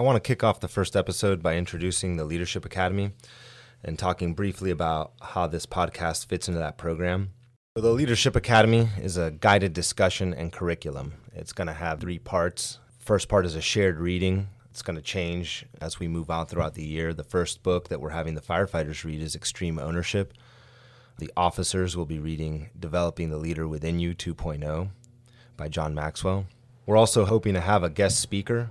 [0.00, 3.12] I want to kick off the first episode by introducing the Leadership Academy
[3.84, 7.32] and talking briefly about how this podcast fits into that program.
[7.76, 11.12] So the Leadership Academy is a guided discussion and curriculum.
[11.34, 12.78] It's going to have three parts.
[12.98, 14.48] First part is a shared reading.
[14.70, 17.12] It's going to change as we move on throughout the year.
[17.12, 20.32] The first book that we're having the firefighters read is Extreme Ownership.
[21.18, 24.88] The officers will be reading Developing the Leader Within You 2.0
[25.58, 26.46] by John Maxwell.
[26.86, 28.70] We're also hoping to have a guest speaker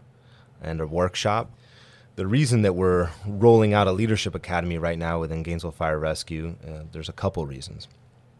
[0.61, 1.51] and a workshop.
[2.15, 6.55] The reason that we're rolling out a leadership academy right now within Gainesville Fire Rescue,
[6.67, 7.87] uh, there's a couple reasons.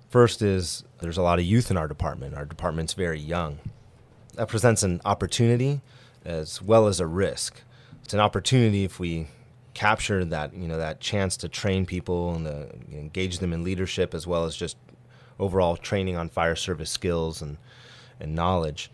[0.10, 2.36] First is there's a lot of youth in our department.
[2.36, 3.60] Our department's very young.
[4.34, 5.82] That presents an opportunity
[6.26, 7.62] as well as a risk.
[8.04, 9.28] It's an opportunity if we
[9.74, 12.48] capture that you know that chance to train people and
[12.92, 14.76] engage them in leadership as well as just
[15.40, 17.58] overall training on fire service skills and
[18.20, 18.92] and knowledge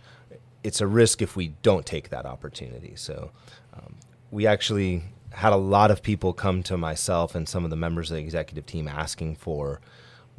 [0.65, 2.93] it's a risk if we don't take that opportunity.
[2.95, 3.31] So
[3.73, 3.97] um,
[4.31, 8.09] we actually had a lot of people come to myself and some of the members
[8.09, 9.79] of the executive team asking for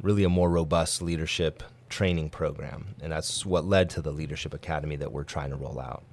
[0.01, 2.95] really a more robust leadership training program.
[3.01, 6.03] And that's what led to the Leadership Academy that we're trying to roll out.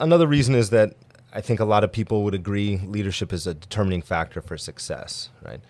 [0.00, 0.94] Another reason is that
[1.34, 5.28] I think a lot of people would agree leadership is a determining factor for success,
[5.44, 5.60] right?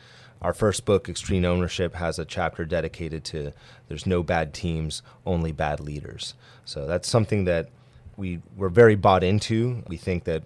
[0.43, 3.53] Our first book, Extreme Ownership, has a chapter dedicated to
[3.89, 6.35] there's no bad teams, only bad leaders.
[6.65, 7.71] So that's something that
[8.17, 9.83] we were very bought into.
[9.87, 10.43] We think that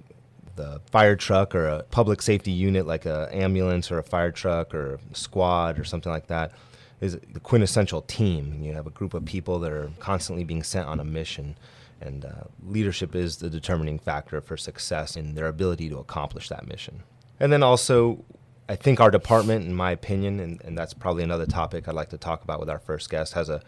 [0.54, 4.74] the fire truck or a public safety unit like an ambulance or a fire truck
[4.74, 6.52] or a squad or something like that
[7.00, 8.62] is the quintessential team.
[8.62, 11.56] You have a group of people that are constantly being sent on a mission,
[12.00, 16.66] and uh, leadership is the determining factor for success in their ability to accomplish that
[16.66, 17.02] mission.
[17.38, 18.24] And then also,
[18.68, 22.10] I think our department, in my opinion, and, and that's probably another topic I'd like
[22.10, 23.62] to talk about with our first guest, has a,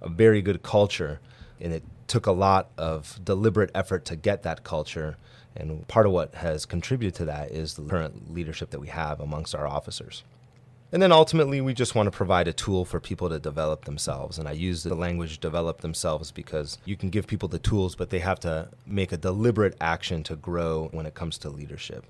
[0.00, 1.20] a very good culture.
[1.60, 5.16] And it took a lot of deliberate effort to get that culture.
[5.56, 9.20] And part of what has contributed to that is the current leadership that we have
[9.20, 10.22] amongst our officers.
[10.92, 14.38] And then ultimately, we just want to provide a tool for people to develop themselves.
[14.38, 18.10] And I use the language develop themselves because you can give people the tools, but
[18.10, 22.04] they have to make a deliberate action to grow when it comes to leadership.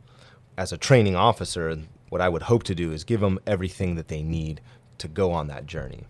[0.56, 1.78] As a training officer,
[2.10, 4.60] what I would hope to do is give them everything that they need
[4.98, 6.04] to go on that journey.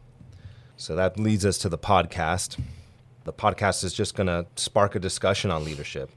[0.76, 2.60] So that leads us to the podcast.
[3.22, 6.10] The podcast is just going to spark a discussion on leadership.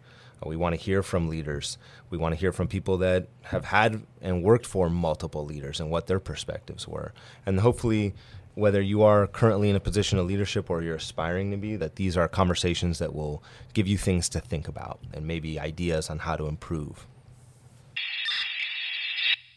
[0.43, 1.77] Uh, we want to hear from leaders.
[2.09, 5.91] We want to hear from people that have had and worked for multiple leaders and
[5.91, 7.13] what their perspectives were.
[7.45, 8.15] And hopefully,
[8.55, 11.97] whether you are currently in a position of leadership or you're aspiring to be, that
[11.97, 13.43] these are conversations that will
[13.73, 17.05] give you things to think about and maybe ideas on how to improve.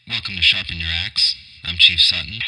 [0.09, 1.35] Welcome to Sharpen Your Axe.
[1.63, 2.39] I'm Chief Sutton.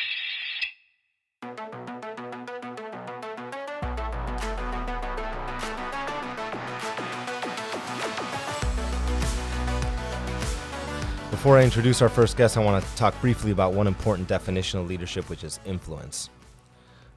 [11.29, 14.79] Before I introduce our first guest, I want to talk briefly about one important definition
[14.79, 16.31] of leadership, which is influence.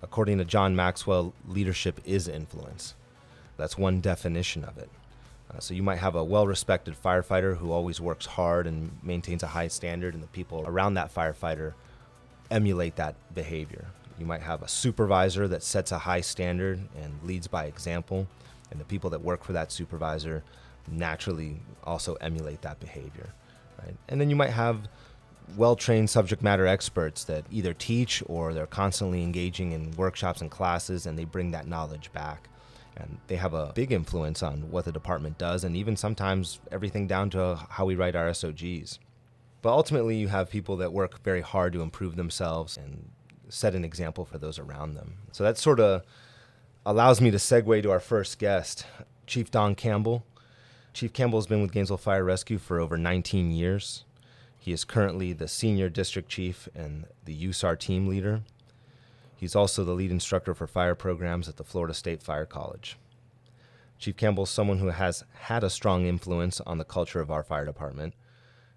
[0.02, 2.92] According to John Maxwell, leadership is influence.
[3.56, 4.90] That's one definition of it.
[5.54, 9.42] Uh, so you might have a well respected firefighter who always works hard and maintains
[9.42, 11.74] a high standard, and the people around that firefighter
[12.50, 13.86] emulate that behavior.
[14.18, 18.26] You might have a supervisor that sets a high standard and leads by example,
[18.70, 20.42] and the people that work for that supervisor
[20.90, 23.30] naturally also emulate that behavior.
[23.82, 23.96] Right?
[24.08, 24.88] And then you might have
[25.56, 30.50] well trained subject matter experts that either teach or they're constantly engaging in workshops and
[30.50, 32.48] classes and they bring that knowledge back
[32.96, 37.06] and they have a big influence on what the department does and even sometimes everything
[37.06, 38.98] down to how we write our SOGs.
[39.62, 43.10] But ultimately, you have people that work very hard to improve themselves and
[43.48, 45.14] set an example for those around them.
[45.32, 46.02] So that sort of
[46.84, 48.86] allows me to segue to our first guest,
[49.26, 50.24] Chief Don Campbell.
[50.92, 54.04] Chief Campbell has been with Gainesville Fire Rescue for over 19 years.
[54.58, 58.42] He is currently the senior district chief and the USAR team leader.
[59.44, 62.96] He's also the lead instructor for fire programs at the Florida State Fire College.
[63.98, 67.42] Chief Campbell is someone who has had a strong influence on the culture of our
[67.42, 68.14] fire department.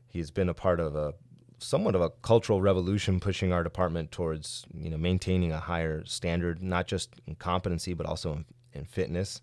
[0.09, 1.13] He's been a part of a
[1.57, 6.61] somewhat of a cultural revolution pushing our department towards you know maintaining a higher standard
[6.61, 9.41] not just in competency but also in, in fitness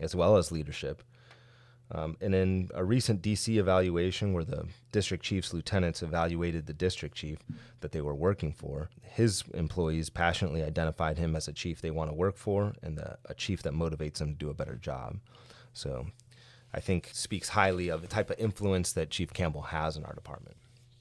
[0.00, 1.02] as well as leadership
[1.94, 7.14] um, and in a recent DC evaluation, where the district chief's lieutenants evaluated the district
[7.14, 7.38] chief
[7.80, 12.10] that they were working for, his employees passionately identified him as a chief they want
[12.10, 15.18] to work for and the, a chief that motivates them to do a better job.
[15.74, 16.06] So
[16.72, 20.14] I think speaks highly of the type of influence that Chief Campbell has in our
[20.14, 20.56] department.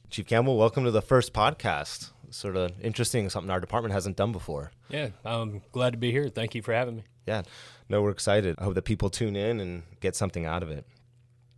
[0.09, 2.11] Chief Campbell, welcome to the first podcast.
[2.29, 4.71] Sort of interesting, something our department hasn't done before.
[4.89, 6.27] Yeah, I'm glad to be here.
[6.27, 7.03] Thank you for having me.
[7.25, 7.43] Yeah,
[7.91, 8.55] no, we're excited.
[8.57, 10.87] I hope that people tune in and get something out of it.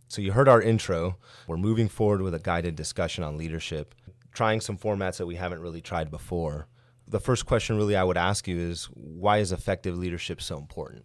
[0.08, 1.16] So you heard our intro.
[1.46, 3.94] We're moving forward with a guided discussion on leadership,
[4.32, 6.66] trying some formats that we haven't really tried before.
[7.06, 11.04] The first question, really, I would ask you is why is effective leadership so important?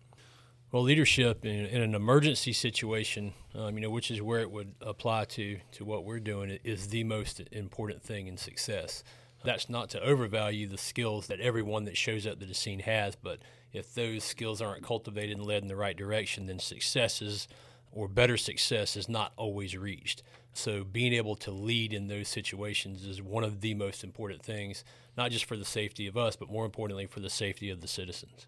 [0.71, 4.73] Well, leadership in, in an emergency situation, um, you know, which is where it would
[4.81, 9.03] apply to to what we're doing, is the most important thing in success.
[9.43, 13.15] That's not to overvalue the skills that everyone that shows up to the scene has,
[13.15, 13.39] but
[13.71, 17.47] if those skills aren't cultivated and led in the right direction, then successes
[17.91, 20.23] or better success is not always reached.
[20.53, 24.83] So, being able to lead in those situations is one of the most important things,
[25.15, 27.87] not just for the safety of us, but more importantly, for the safety of the
[27.87, 28.47] citizens.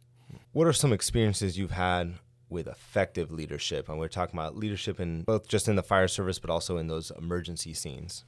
[0.51, 2.15] What are some experiences you've had
[2.49, 3.87] with effective leadership?
[3.87, 6.87] And we're talking about leadership in both just in the fire service, but also in
[6.87, 8.25] those emergency scenes.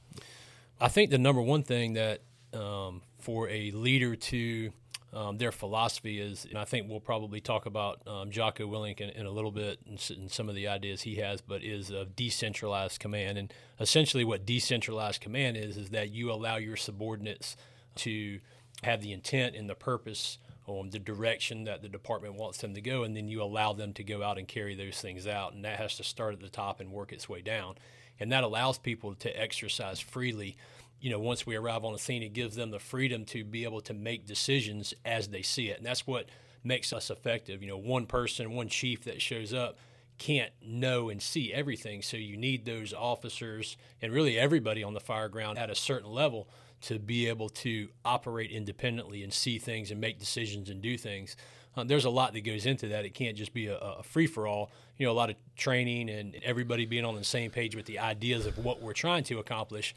[0.80, 2.22] I think the number one thing that
[2.54, 4.72] um, for a leader to
[5.12, 9.10] um, their philosophy is, and I think we'll probably talk about um, Jocko Willink in,
[9.10, 12.16] in, a little bit and, and, some of the ideas he has, but is of
[12.16, 13.38] decentralized command.
[13.38, 17.56] And essentially, what decentralized command is, is that you allow your subordinates
[17.96, 18.40] to
[18.82, 23.02] have the intent and the purpose the direction that the department wants them to go,
[23.02, 25.52] and then you allow them to go out and carry those things out.
[25.52, 27.74] And that has to start at the top and work its way down.
[28.18, 30.56] And that allows people to exercise freely
[31.00, 33.64] you know, once we arrive on the scene, it gives them the freedom to be
[33.64, 35.78] able to make decisions as they see it.
[35.78, 36.26] And that's what
[36.62, 37.62] makes us effective.
[37.62, 39.76] You know, one person, one chief that shows up
[40.18, 42.02] can't know and see everything.
[42.02, 46.10] So you need those officers and really everybody on the fire ground at a certain
[46.10, 46.48] level
[46.82, 51.36] to be able to operate independently and see things and make decisions and do things.
[51.76, 53.04] Uh, there's a lot that goes into that.
[53.04, 54.70] It can't just be a, a free for all.
[54.96, 57.98] You know, a lot of training and everybody being on the same page with the
[57.98, 59.94] ideas of what we're trying to accomplish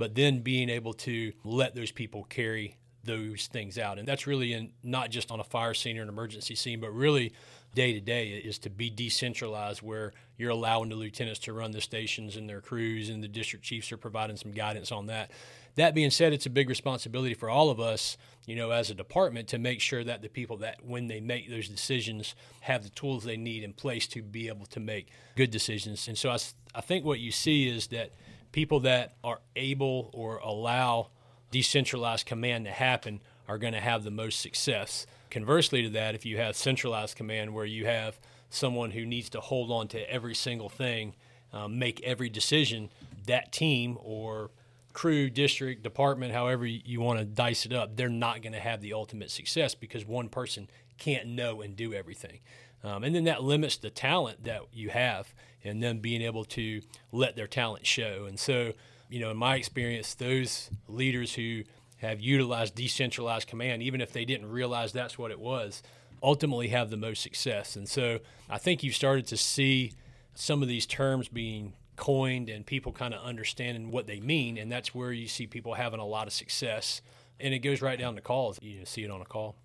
[0.00, 3.98] but then being able to let those people carry those things out.
[3.98, 6.90] And that's really in, not just on a fire scene or an emergency scene, but
[6.90, 7.34] really
[7.74, 11.82] day to day is to be decentralized where you're allowing the lieutenants to run the
[11.82, 15.30] stations and their crews and the district chiefs are providing some guidance on that.
[15.74, 18.16] That being said, it's a big responsibility for all of us,
[18.46, 21.50] you know, as a department to make sure that the people that when they make
[21.50, 25.50] those decisions have the tools they need in place to be able to make good
[25.50, 26.08] decisions.
[26.08, 26.38] And so I,
[26.74, 28.12] I think what you see is that
[28.52, 31.08] people that are able or allow
[31.50, 35.06] decentralized command to happen are going to have the most success.
[35.30, 38.18] Conversely to that, if you have centralized command where you have
[38.48, 41.14] someone who needs to hold on to every single thing,
[41.52, 42.90] um, make every decision,
[43.26, 44.50] that team or
[44.92, 48.80] crew, district, department, however you want to dice it up, they're not going to have
[48.80, 50.68] the ultimate success because one person
[50.98, 52.40] can't know and do everything.
[52.82, 55.34] Um, and then that limits the talent that you have
[55.64, 56.80] and them being able to
[57.12, 58.26] let their talent show.
[58.26, 58.72] And so,
[59.08, 61.62] you know, in my experience, those leaders who
[61.98, 65.82] have utilized decentralized command, even if they didn't realize that's what it was,
[66.22, 67.76] ultimately have the most success.
[67.76, 69.92] And so I think you've started to see
[70.34, 74.56] some of these terms being coined and people kind of understanding what they mean.
[74.56, 77.02] And that's where you see people having a lot of success.
[77.38, 78.58] And it goes right down to calls.
[78.62, 79.56] You see it on a call.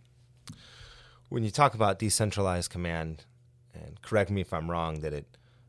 [1.29, 3.23] When you talk about decentralized command,
[3.73, 5.25] and correct me if I'm wrong, that it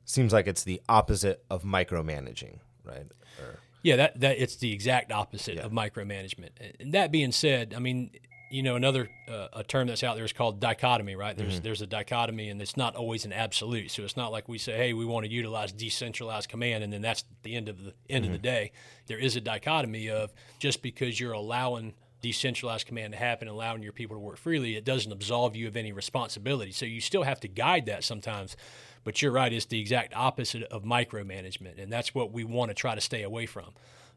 [0.06, 3.06] seems like it's the opposite of micromanaging, right?
[3.38, 5.62] Or, yeah, that that it's the exact opposite yeah.
[5.62, 6.50] of micromanagement.
[6.80, 8.10] And that being said, I mean,
[8.50, 11.36] you know, another uh, a term that's out there is called dichotomy, right?
[11.36, 11.64] There's mm-hmm.
[11.64, 13.90] there's a dichotomy, and it's not always an absolute.
[13.90, 17.02] So it's not like we say, hey, we want to utilize decentralized command, and then
[17.02, 18.34] that's the end of the end mm-hmm.
[18.34, 18.56] of the mm-hmm.
[18.56, 18.72] day.
[19.06, 21.94] There is a dichotomy of just because you're allowing
[22.26, 25.76] decentralized command to happen, allowing your people to work freely, it doesn't absolve you of
[25.76, 26.72] any responsibility.
[26.72, 28.56] So you still have to guide that sometimes.
[29.04, 32.74] But you're right, it's the exact opposite of micromanagement, and that's what we want to
[32.74, 33.66] try to stay away from.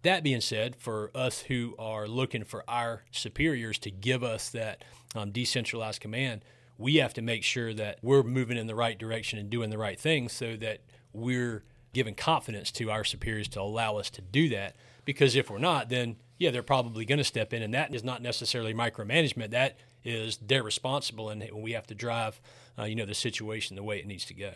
[0.02, 4.84] That being said, for us who are looking for our superiors to give us that
[5.14, 6.44] um, decentralized command,
[6.80, 9.78] we have to make sure that we're moving in the right direction and doing the
[9.78, 10.80] right things so that
[11.14, 11.64] we're
[11.94, 14.76] giving confidence to our superiors to allow us to do that.
[15.06, 18.04] Because if we're not, then yeah, they're probably going to step in, and that is
[18.04, 19.52] not necessarily micromanagement.
[19.52, 22.40] That is they're responsible, and we have to drive,
[22.80, 24.54] uh, you know, the situation the way it needs to go.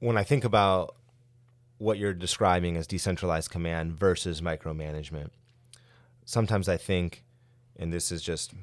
[0.00, 0.96] When I think about
[1.76, 5.28] what you're describing as decentralized command versus micromanagement,
[6.24, 7.22] sometimes I think,
[7.78, 8.54] and this is just,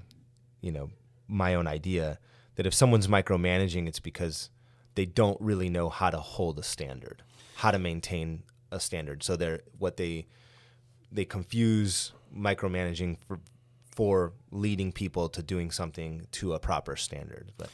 [0.61, 0.89] you know,
[1.27, 2.17] my own idea,
[2.55, 4.49] that if someone's micromanaging, it's because
[4.95, 7.21] they don't really know how to hold a standard,
[7.57, 9.21] how to maintain a standard.
[9.21, 10.25] So they're what they
[11.11, 13.39] they confuse micromanaging for
[13.99, 17.51] for leading people to doing something to a proper standard.
[17.57, 17.69] But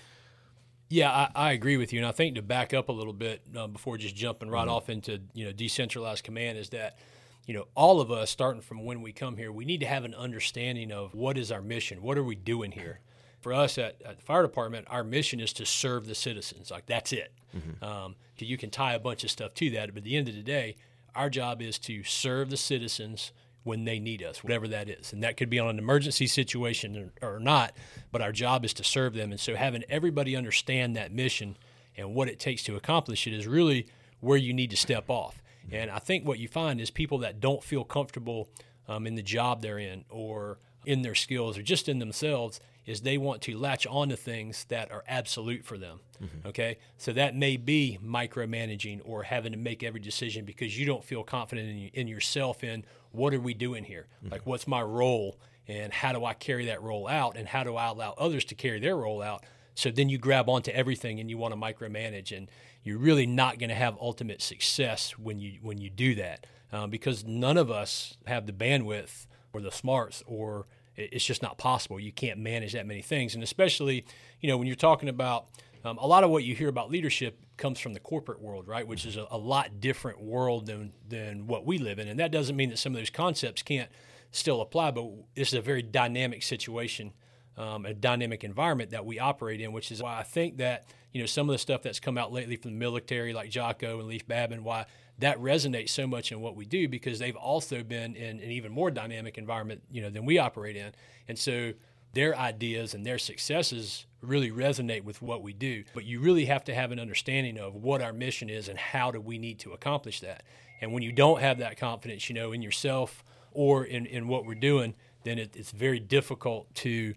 [0.89, 3.42] yeah, I, I agree with you, and I think to back up a little bit
[3.56, 4.72] uh, before just jumping right mm-hmm.
[4.72, 6.98] off into you know decentralized command is that
[7.46, 10.04] you know all of us starting from when we come here, we need to have
[10.04, 13.00] an understanding of what is our mission, what are we doing here.
[13.39, 16.72] for us at, at, the fire department, our mission is to serve the citizens.
[16.72, 17.32] Like that's it.
[17.56, 17.84] Mm-hmm.
[17.84, 20.34] Um, you can tie a bunch of stuff to that, but at the end of
[20.34, 20.75] the day,
[21.15, 23.31] our job is to serve the citizens
[23.63, 25.12] when they need us, whatever that is.
[25.12, 27.74] And that could be on an emergency situation or, not,
[28.12, 29.31] but our job is to serve them.
[29.31, 31.57] And so having everybody understand that mission
[31.98, 33.88] and what it takes to accomplish it is really
[34.19, 35.41] where you need to step off.
[35.72, 38.50] And I think what you find is people that don't feel comfortable
[38.88, 43.01] um, in the job they're in or in their skills or just in themselves is
[43.01, 46.00] they want to latch on to things that are absolute for them.
[46.22, 46.48] Mm-hmm.
[46.50, 46.77] Okay.
[46.98, 51.24] So that may be micromanaging or having to make every decision because you don't feel
[51.24, 54.08] confident in, in yourself in what are we doing here?
[54.20, 54.34] Mm-hmm.
[54.34, 55.39] Like, what's my role?
[55.68, 57.38] And how do I carry that role out?
[57.38, 59.44] And how do I allow others to carry their role out?
[59.74, 62.50] So then you grab onto everything and you want to micromanage, and
[62.84, 66.89] you're really not going to have ultimate success when you when you do that, um,
[66.89, 70.67] because none of us have the bandwidth or the smarts, or
[70.98, 72.00] it's just not possible.
[72.00, 74.05] You can't manage that many things, and especially
[74.41, 75.48] you know when you're talking about
[75.86, 78.86] um, a lot of what you hear about leadership comes from the corporate world, right?
[78.86, 82.32] Which is a, a lot different world than than what we live in, and that
[82.32, 83.89] doesn't mean that some of those concepts can't
[84.32, 84.91] still apply.
[84.91, 87.13] But this is a very dynamic situation
[87.58, 91.22] um, a dynamic environment that we operate in, which is why I think that you
[91.22, 94.07] know some of the stuff that's come out lately from the military, like Jocko and
[94.10, 94.86] Leif Babin, why
[95.19, 98.69] that resonates so much in what we do because they've also been in an even
[98.69, 100.91] more dynamic environment, you know, than we operate in,
[101.29, 101.72] and so
[102.12, 105.86] their ideas and their successes really resonate with what we do.
[105.93, 109.12] But you really have to have an understanding of what our mission is and how
[109.12, 110.43] do we need to accomplish that.
[110.81, 114.45] And when you don't have that confidence, you know, in yourself or in, in what
[114.45, 117.15] we're doing, then it, it's very difficult to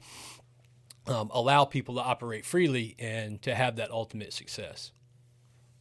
[1.09, 4.93] um, allow people to operate freely and to have that ultimate success.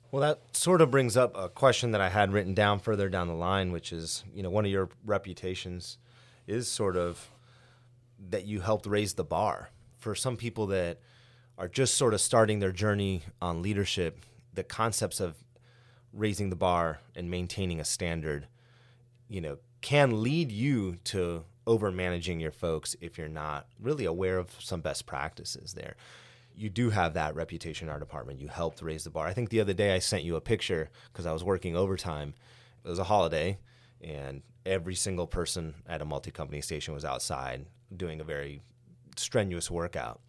[0.10, 3.28] Well, that sort of brings up a question that I had written down further down
[3.28, 5.98] the line, which is, you know, one of your reputations
[6.48, 7.30] is sort of
[8.30, 11.00] that you helped raise the bar for some people that
[11.58, 14.22] are just sort of starting their journey on leadership.
[14.54, 15.36] The concepts of
[16.14, 18.48] raising the bar and maintaining a standard,
[19.28, 24.38] you know, can lead you to over managing your folks if you're not really aware
[24.40, 25.96] of some best practices there.
[26.56, 28.40] You do have that reputation in our department.
[28.40, 29.28] You helped raise the bar.
[29.28, 32.34] I think the other day I sent you a picture because I was working overtime.
[32.84, 33.60] It was a holiday,
[34.02, 38.62] and every single person at a multi company station was outside doing a very
[39.16, 40.20] strenuous workout.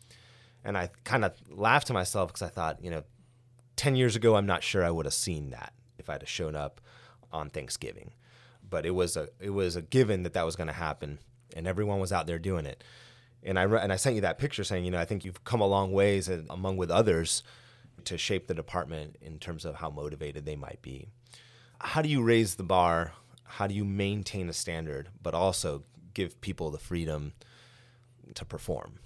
[0.65, 3.05] And I kind of laughed to myself because I thought, you know,
[3.77, 6.57] 10 years ago, I'm not sure I would have seen that if I'd have shown
[6.57, 6.81] up
[7.33, 8.11] on Thanksgiving.
[8.69, 11.19] But it was a it was a given that that was going to happen
[11.57, 12.85] and everyone was out there doing it.
[13.43, 15.45] And I re- and I sent you that picture saying, you know, I think you've
[15.45, 17.43] come a long ways, and among with others,
[18.05, 21.09] to shape the department in terms of how motivated they might be.
[21.81, 23.13] How do you raise the bar?
[23.45, 25.85] How do you maintain a standard, but also
[26.15, 27.33] give people the freedom
[28.35, 28.99] to perform?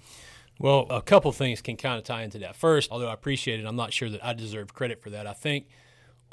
[0.59, 2.55] Well, a couple things can kind of tie into that.
[2.55, 5.27] First, although I appreciate it, I'm not sure that I deserve credit for that.
[5.27, 5.67] I think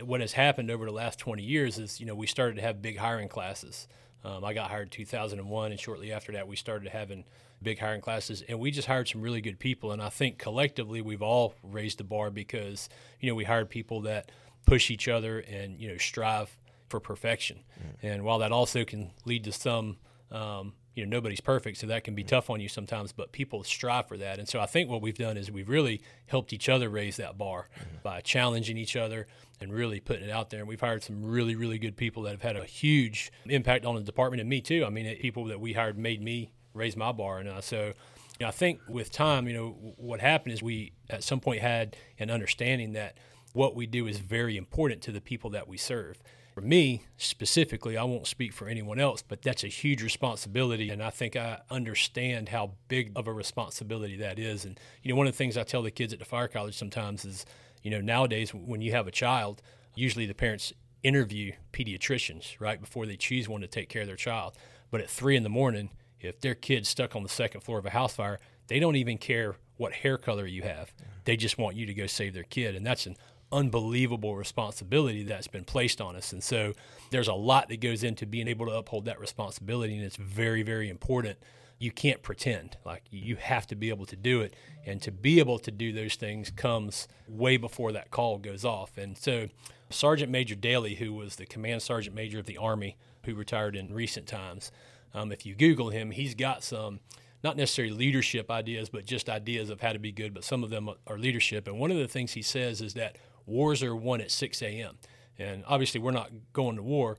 [0.02, 2.83] what has happened over the last 20 years is, you know, we started to have
[2.83, 3.88] big hiring classes.
[4.25, 7.25] Um, I got hired in 2001, and shortly after that, we started having
[7.62, 9.92] big hiring classes, and we just hired some really good people.
[9.92, 12.88] And I think collectively, we've all raised the bar because
[13.21, 14.30] you know we hired people that
[14.66, 16.54] push each other and you know strive
[16.88, 17.61] for perfection.
[17.78, 17.97] Mm.
[18.02, 19.97] And while that also can lead to some
[20.30, 23.62] um, you know nobody's perfect so that can be tough on you sometimes but people
[23.64, 26.69] strive for that and so i think what we've done is we've really helped each
[26.69, 27.97] other raise that bar mm-hmm.
[28.02, 29.26] by challenging each other
[29.61, 32.31] and really putting it out there and we've hired some really really good people that
[32.31, 35.45] have had a huge impact on the department and me too i mean it, people
[35.45, 37.93] that we hired made me raise my bar and uh, so you
[38.40, 41.97] know, i think with time you know what happened is we at some point had
[42.19, 43.17] an understanding that
[43.52, 46.23] what we do is very important to the people that we serve
[46.61, 50.90] for me specifically, I won't speak for anyone else, but that's a huge responsibility.
[50.90, 54.64] And I think I understand how big of a responsibility that is.
[54.64, 56.76] And, you know, one of the things I tell the kids at the fire college
[56.76, 57.47] sometimes is,
[57.83, 59.63] you know, nowadays when you have a child,
[59.95, 60.73] usually the parents
[61.03, 64.55] interview pediatricians right before they choose one to take care of their child.
[64.91, 67.87] But at three in the morning, if their kid's stuck on the second floor of
[67.87, 70.93] a house fire, they don't even care what hair color you have.
[71.25, 72.75] They just want you to go save their kid.
[72.75, 73.17] And that's an
[73.53, 76.33] unbelievable responsibility that's been placed on us.
[76.33, 76.75] And so
[77.11, 80.63] there's a lot that goes into being able to uphold that responsibility, and it's very,
[80.63, 81.39] very important.
[81.81, 82.77] You can't pretend.
[82.85, 84.55] Like you have to be able to do it.
[84.87, 88.97] And to be able to do those things comes way before that call goes off.
[88.97, 89.49] And so
[89.89, 93.93] Sergeant Major Dailey, who was the command sergeant major of the Army, who retired in
[93.93, 94.71] recent times,
[95.15, 97.01] um, if you Google him, he's got some
[97.43, 100.35] not necessarily leadership ideas, but just ideas of how to be good.
[100.35, 101.67] But some of them are leadership.
[101.67, 104.99] And one of the things he says is that wars are won at 6 a.m.
[105.39, 107.19] And obviously, we're not going to war,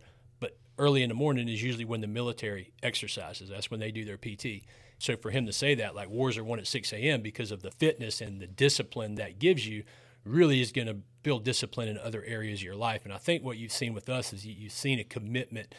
[0.81, 3.50] early in the morning is usually when the military exercises.
[3.50, 4.65] That's when they do their PT.
[4.97, 7.21] So for him to say that, like wars are won at 6 a.m.
[7.21, 9.83] because of the fitness and the discipline that gives you,
[10.25, 13.01] really is going to build discipline in other areas of your life.
[13.03, 15.73] And I think what you've seen with us is you, have seen a commitment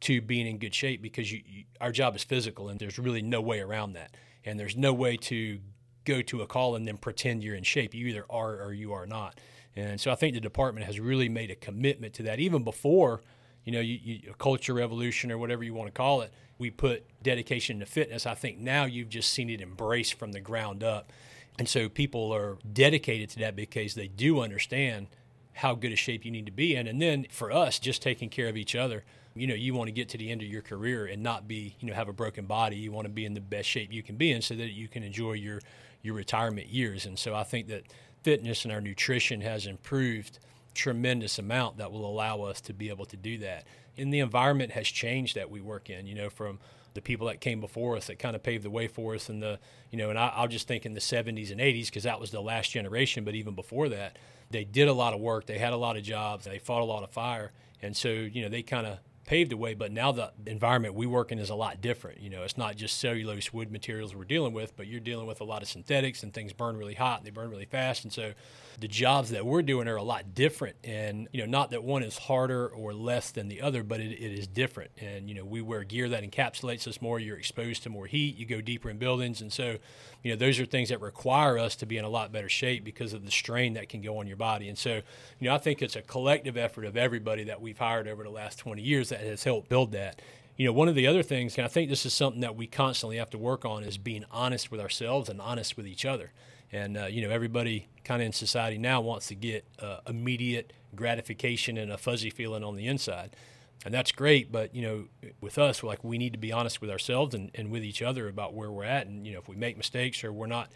[0.00, 3.22] to being in good shape because you, you, our job is physical and there's really
[3.22, 4.14] no way around that.
[4.44, 5.60] And there's no way to
[6.04, 7.94] go to a call and then pretend you're in shape.
[7.94, 9.38] You either are or you are not.
[9.74, 12.38] And so I think the department has really made a commitment to that.
[12.38, 13.22] Even before,
[13.66, 16.70] you know, you, you, a culture revolution or whatever you want to call it, we
[16.70, 18.24] put dedication to fitness.
[18.24, 21.12] I think now you've just seen it embraced from the ground up.
[21.58, 25.08] And so people are dedicated to that because they do understand
[25.52, 26.86] how good a shape you need to be in.
[26.86, 29.04] And then for us, just taking care of each other,
[29.34, 31.74] you know, you want to get to the end of your career and not be,
[31.80, 32.76] you know, have a broken body.
[32.76, 34.86] You want to be in the best shape you can be in so that you
[34.86, 35.60] can enjoy your
[36.02, 37.04] your retirement years.
[37.04, 37.82] And so I think that
[38.22, 40.38] fitness and our nutrition has improved
[40.76, 43.64] tremendous amount that will allow us to be able to do that.
[43.96, 46.58] And the environment has changed that we work in, you know, from
[46.94, 49.42] the people that came before us that kind of paved the way for us and
[49.42, 49.58] the,
[49.90, 52.30] you know, and I, will just think in the 70s and 80s because that was
[52.30, 54.18] the last generation, but even before that,
[54.50, 56.84] they did a lot of work, they had a lot of jobs, they fought a
[56.84, 57.52] lot of fire.
[57.82, 61.04] And so, you know, they kind of paved the way, but now the environment we
[61.04, 62.20] work in is a lot different.
[62.20, 65.40] You know, it's not just cellulose wood materials we're dealing with, but you're dealing with
[65.40, 68.04] a lot of synthetics and things burn really hot and they burn really fast.
[68.04, 68.32] And so
[68.78, 70.76] the jobs that we're doing are a lot different.
[70.84, 74.12] And, you know, not that one is harder or less than the other, but it,
[74.12, 74.92] it is different.
[74.98, 77.18] And, you know, we wear gear that encapsulates us more.
[77.18, 78.36] You're exposed to more heat.
[78.36, 79.40] You go deeper in buildings.
[79.40, 79.78] And so,
[80.26, 82.84] you know, those are things that require us to be in a lot better shape
[82.84, 84.68] because of the strain that can go on your body.
[84.68, 84.94] And so,
[85.38, 88.30] you know, I think it's a collective effort of everybody that we've hired over the
[88.30, 90.20] last 20 years that has helped build that
[90.56, 92.66] you know, one of the other things, and I think this is something that we
[92.66, 96.32] constantly have to work on, is being honest with ourselves and honest with each other.
[96.72, 100.72] And, uh, you know, everybody kind of in society now wants to get uh, immediate
[100.94, 103.36] gratification and a fuzzy feeling on the inside.
[103.84, 105.04] And that's great, but you know,
[105.40, 108.28] with us, like we need to be honest with ourselves and, and with each other
[108.28, 109.06] about where we're at.
[109.06, 110.70] And you know, if we make mistakes or we're not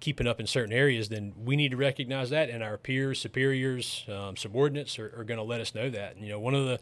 [0.00, 4.04] keeping up in certain areas, then we need to recognize that, and our peers, superiors,
[4.12, 6.16] um, subordinates are, are going to let us know that.
[6.16, 6.78] And, you know, one of the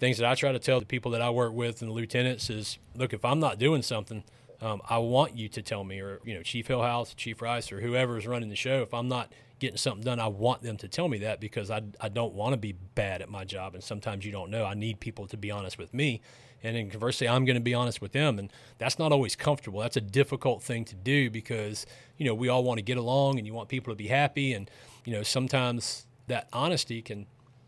[0.00, 2.50] things that I try to tell the people that I work with and the lieutenants
[2.50, 4.24] is, look, if I'm not doing something,
[4.60, 7.80] um, I want you to tell me, or you know, Chief Hillhouse, Chief Rice, or
[7.80, 8.82] whoever is running the show.
[8.82, 11.82] If I'm not getting something done, I want them to tell me that because I,
[12.00, 13.74] I don't want to be bad at my job.
[13.74, 14.64] And sometimes you don't know.
[14.64, 16.20] I need people to be honest with me.
[16.62, 18.38] And then conversely, I'm going to be honest with them.
[18.38, 19.80] And that's not always comfortable.
[19.80, 23.38] That's a difficult thing to do because, you know, we all want to get along
[23.38, 24.52] and you want people to be happy.
[24.52, 24.70] And,
[25.04, 27.26] you know, sometimes that honesty can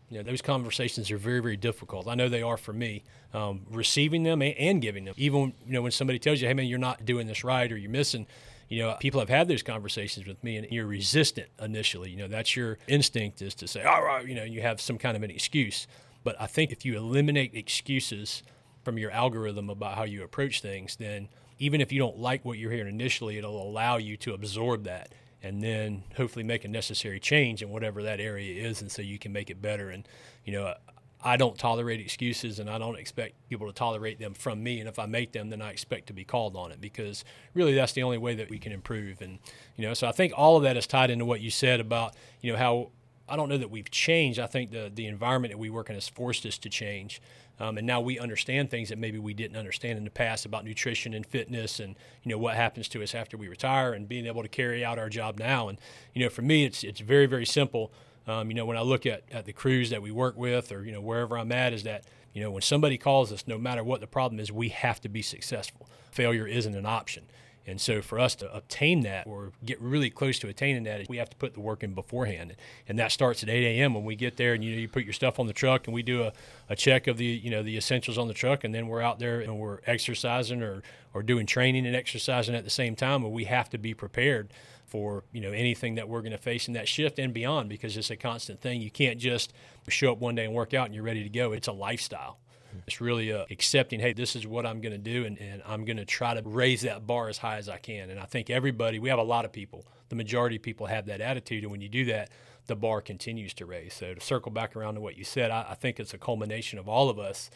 [0.09, 2.07] you know, those conversations are very, very difficult.
[2.07, 3.03] I know they are for me.
[3.31, 6.55] Um, receiving them and, and, giving them, even you know, when somebody tells you, "Hey,
[6.55, 8.25] man, you're not doing this right," or "You're missing,"
[8.69, 12.11] you know, people have had those conversations with me, and you're resistant initially.
[12.11, 14.97] You know, that's your instinct is to say, "All right," you know, you have some
[14.97, 15.87] kind of an excuse.
[16.23, 18.43] But I think if you eliminate excuses
[18.83, 22.57] from your algorithm about how you approach things, then even if you don't like what
[22.57, 27.19] you're hearing initially, it'll allow you to absorb that and then hopefully make a necessary
[27.19, 30.07] change in whatever that area is and so you can make it better and
[30.43, 30.73] you know
[31.21, 34.79] I don't tolerate excuses and I don't expect people to tolerate them from me.
[34.79, 37.73] And if I make them then I expect to be called on it because really
[37.73, 39.21] that's the only way that we can improve.
[39.21, 39.39] And
[39.75, 42.15] you know so I think all of that is tied into what you said about
[42.41, 42.91] you know how
[43.27, 44.39] I don't know that we've changed.
[44.39, 47.21] I think the the environment that we work in has forced us to change.
[47.61, 50.63] Um, and now we understand things that maybe we didn't understand in the past about
[50.63, 54.25] nutrition and fitness and you know what happens to us after we retire and being
[54.25, 55.67] able to carry out our job now.
[55.67, 55.79] And
[56.13, 57.91] you know for me it's it's very very simple
[58.29, 60.83] um, you know when I look at, at the crews that we work with or
[60.83, 63.83] you know wherever I'm at is that you know when somebody calls us no matter
[63.83, 67.23] what the problem is we have to be successful failure isn't an option
[67.69, 71.17] and so for us to obtain that or get really close to attaining that, we
[71.17, 72.55] have to put the work in beforehand.
[72.87, 73.93] And that starts at 8 a.m.
[73.93, 75.93] when we get there and you know, you put your stuff on the truck and
[75.93, 76.33] we do a,
[76.67, 78.63] a check of the, you know, the essentials on the truck.
[78.63, 80.81] And then we're out there and we're exercising or,
[81.13, 83.21] or doing training and exercising at the same time.
[83.21, 84.49] But we have to be prepared
[84.89, 87.95] for you know anything that we're going to face in that shift and beyond because
[87.95, 88.81] it's a constant thing.
[88.81, 89.53] You can't just
[89.87, 91.53] show up one day and work out and you're ready to go.
[91.53, 92.39] It's a lifestyle.
[92.87, 95.85] It's really uh, accepting, hey, this is what I'm going to do, and, and I'm
[95.85, 98.09] going to try to raise that bar as high as I can.
[98.09, 101.07] And I think everybody, we have a lot of people, the majority of people have
[101.07, 101.63] that attitude.
[101.63, 102.29] And when you do that,
[102.67, 103.93] the bar continues to raise.
[103.93, 106.77] So to circle back around to what you said, I, I think it's a culmination
[106.77, 107.49] of all of us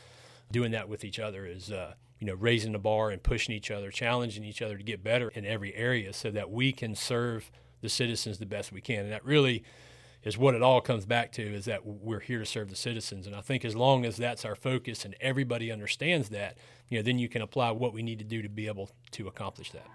[0.51, 3.71] doing that with each other is, uh, you know, raising the bar and pushing each
[3.71, 7.51] other, challenging each other to get better in every area so that we can serve
[7.81, 9.03] the citizens the best we can.
[9.03, 9.63] And that really
[10.23, 13.27] is what it all comes back to is that we're here to serve the citizens.
[13.27, 17.03] And I think as long as that's our focus and everybody understands that, you know,
[17.03, 19.87] then you can apply what we need to do to be able to accomplish that.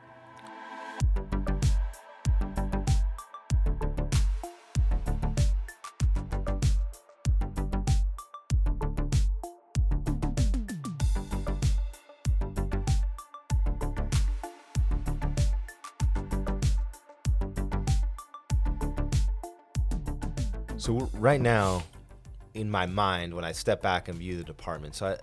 [20.89, 21.83] So right now,
[22.55, 25.17] in my mind, when I step back and view the department, so I,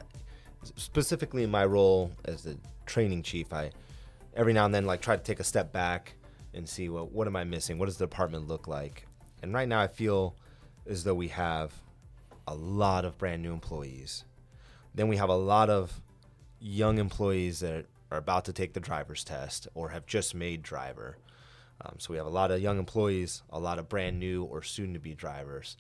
[0.75, 3.71] specifically in my role as the training chief, I
[4.36, 6.13] every now and then like try to take a step back
[6.54, 7.80] and see well what am I missing?
[7.80, 9.08] What does the department look like?
[9.41, 10.36] And right now, I feel
[10.86, 11.73] as though we have
[12.45, 14.23] a lot of brand new employees.
[14.93, 15.99] Then we have a lot of
[16.60, 21.17] young employees that are about to take the driver's test or have just made driver.
[21.81, 24.63] Um, so we have a lot of young employees, a lot of brand new or
[24.63, 25.77] soon to be drivers.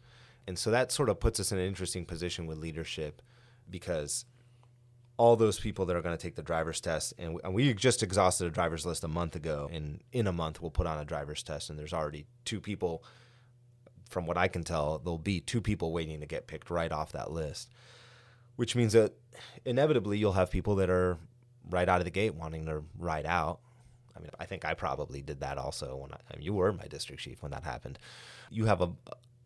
[0.47, 3.21] And so that sort of puts us in an interesting position with leadership
[3.69, 4.25] because
[5.17, 7.73] all those people that are going to take the driver's test, and we, and we
[7.73, 10.99] just exhausted a driver's list a month ago, and in a month we'll put on
[10.99, 13.03] a driver's test, and there's already two people,
[14.09, 17.13] from what I can tell, there'll be two people waiting to get picked right off
[17.13, 17.71] that list,
[18.57, 19.13] which means that
[19.63, 21.17] inevitably you'll have people that are
[21.69, 23.61] right out of the gate wanting to ride out.
[24.15, 26.71] I mean, I think I probably did that also when I, I mean, you were
[26.71, 27.99] my district chief when that happened.
[28.49, 28.91] You have a,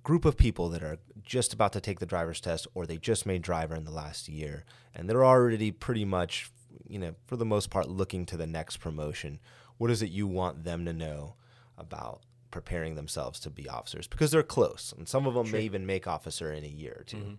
[0.04, 3.26] group of people that are just about to take the driver's test or they just
[3.26, 4.64] made driver in the last year
[4.96, 6.50] and they're already pretty much
[6.88, 9.40] you know for the most part looking to the next promotion
[9.78, 11.36] what is it you want them to know
[11.78, 15.60] about preparing themselves to be officers because they're close and some of them sure.
[15.60, 17.34] may even make officer in a year or 2 mm-hmm.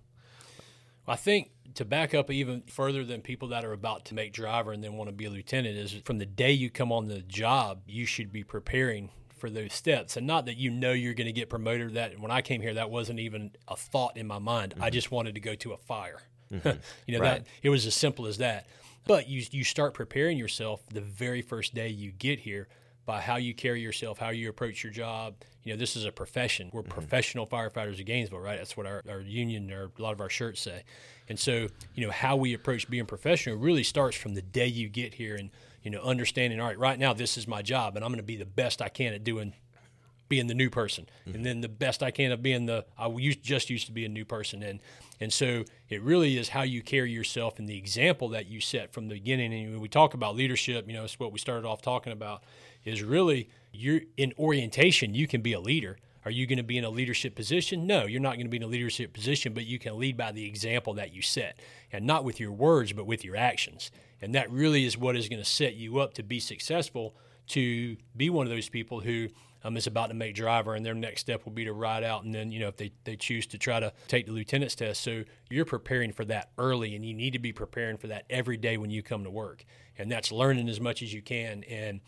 [1.11, 4.73] I think to back up even further than people that are about to make driver
[4.73, 7.21] and then want to be a lieutenant is from the day you come on the
[7.23, 11.27] job, you should be preparing for those steps and not that you know you're going
[11.27, 14.39] to get promoted that when i came here that wasn't even a thought in my
[14.39, 14.83] mind mm-hmm.
[14.83, 16.21] i just wanted to go to a fire
[16.53, 16.79] mm-hmm.
[17.07, 17.43] you know right.
[17.43, 18.67] that it was as simple as that
[19.07, 22.69] but you you start preparing yourself the very first day you get here
[23.07, 25.35] by how you carry yourself how you approach your job.
[25.65, 26.71] You know this is a profession.
[26.73, 26.93] We're mm-hmm.
[26.93, 28.59] professional firefighters of gainesville right?
[28.59, 30.85] That's what our, our union or a lot of our shirts say.
[31.29, 34.89] And so you know how we approach being professional really starts from the day you
[34.89, 35.51] get here and
[35.83, 38.25] you know, understanding, all right, right now this is my job and I'm going to
[38.27, 39.55] be the best I can at doing
[40.29, 41.09] being the new person.
[41.27, 41.35] Mm-hmm.
[41.35, 44.05] and then the best I can of being the I used, just used to be
[44.05, 44.63] a new person.
[44.63, 44.81] And
[45.21, 48.93] and so it really is how you carry yourself and the example that you set
[48.93, 49.53] from the beginning.
[49.53, 52.45] And when we talk about leadership you know it's what we started off talking about
[52.85, 56.77] is really you're in orientation you can be a leader are you going to be
[56.77, 57.87] in a leadership position?
[57.87, 60.33] No, you're not going to be in a leadership position, but you can lead by
[60.33, 61.59] the example that you set,
[61.93, 63.91] and not with your words, but with your actions.
[64.21, 67.17] And that really is what is going to set you up to be successful,
[67.49, 69.29] to be one of those people who
[69.65, 72.25] um, is about to make driver, and their next step will be to ride out.
[72.25, 75.03] And then, you know, if they, they choose to try to take the lieutenant's test.
[75.03, 78.59] So you're preparing for that early, and you need to be preparing for that every
[78.59, 79.65] day when you come to work.
[79.97, 81.65] And that's learning as much as you can.
[81.65, 82.01] And,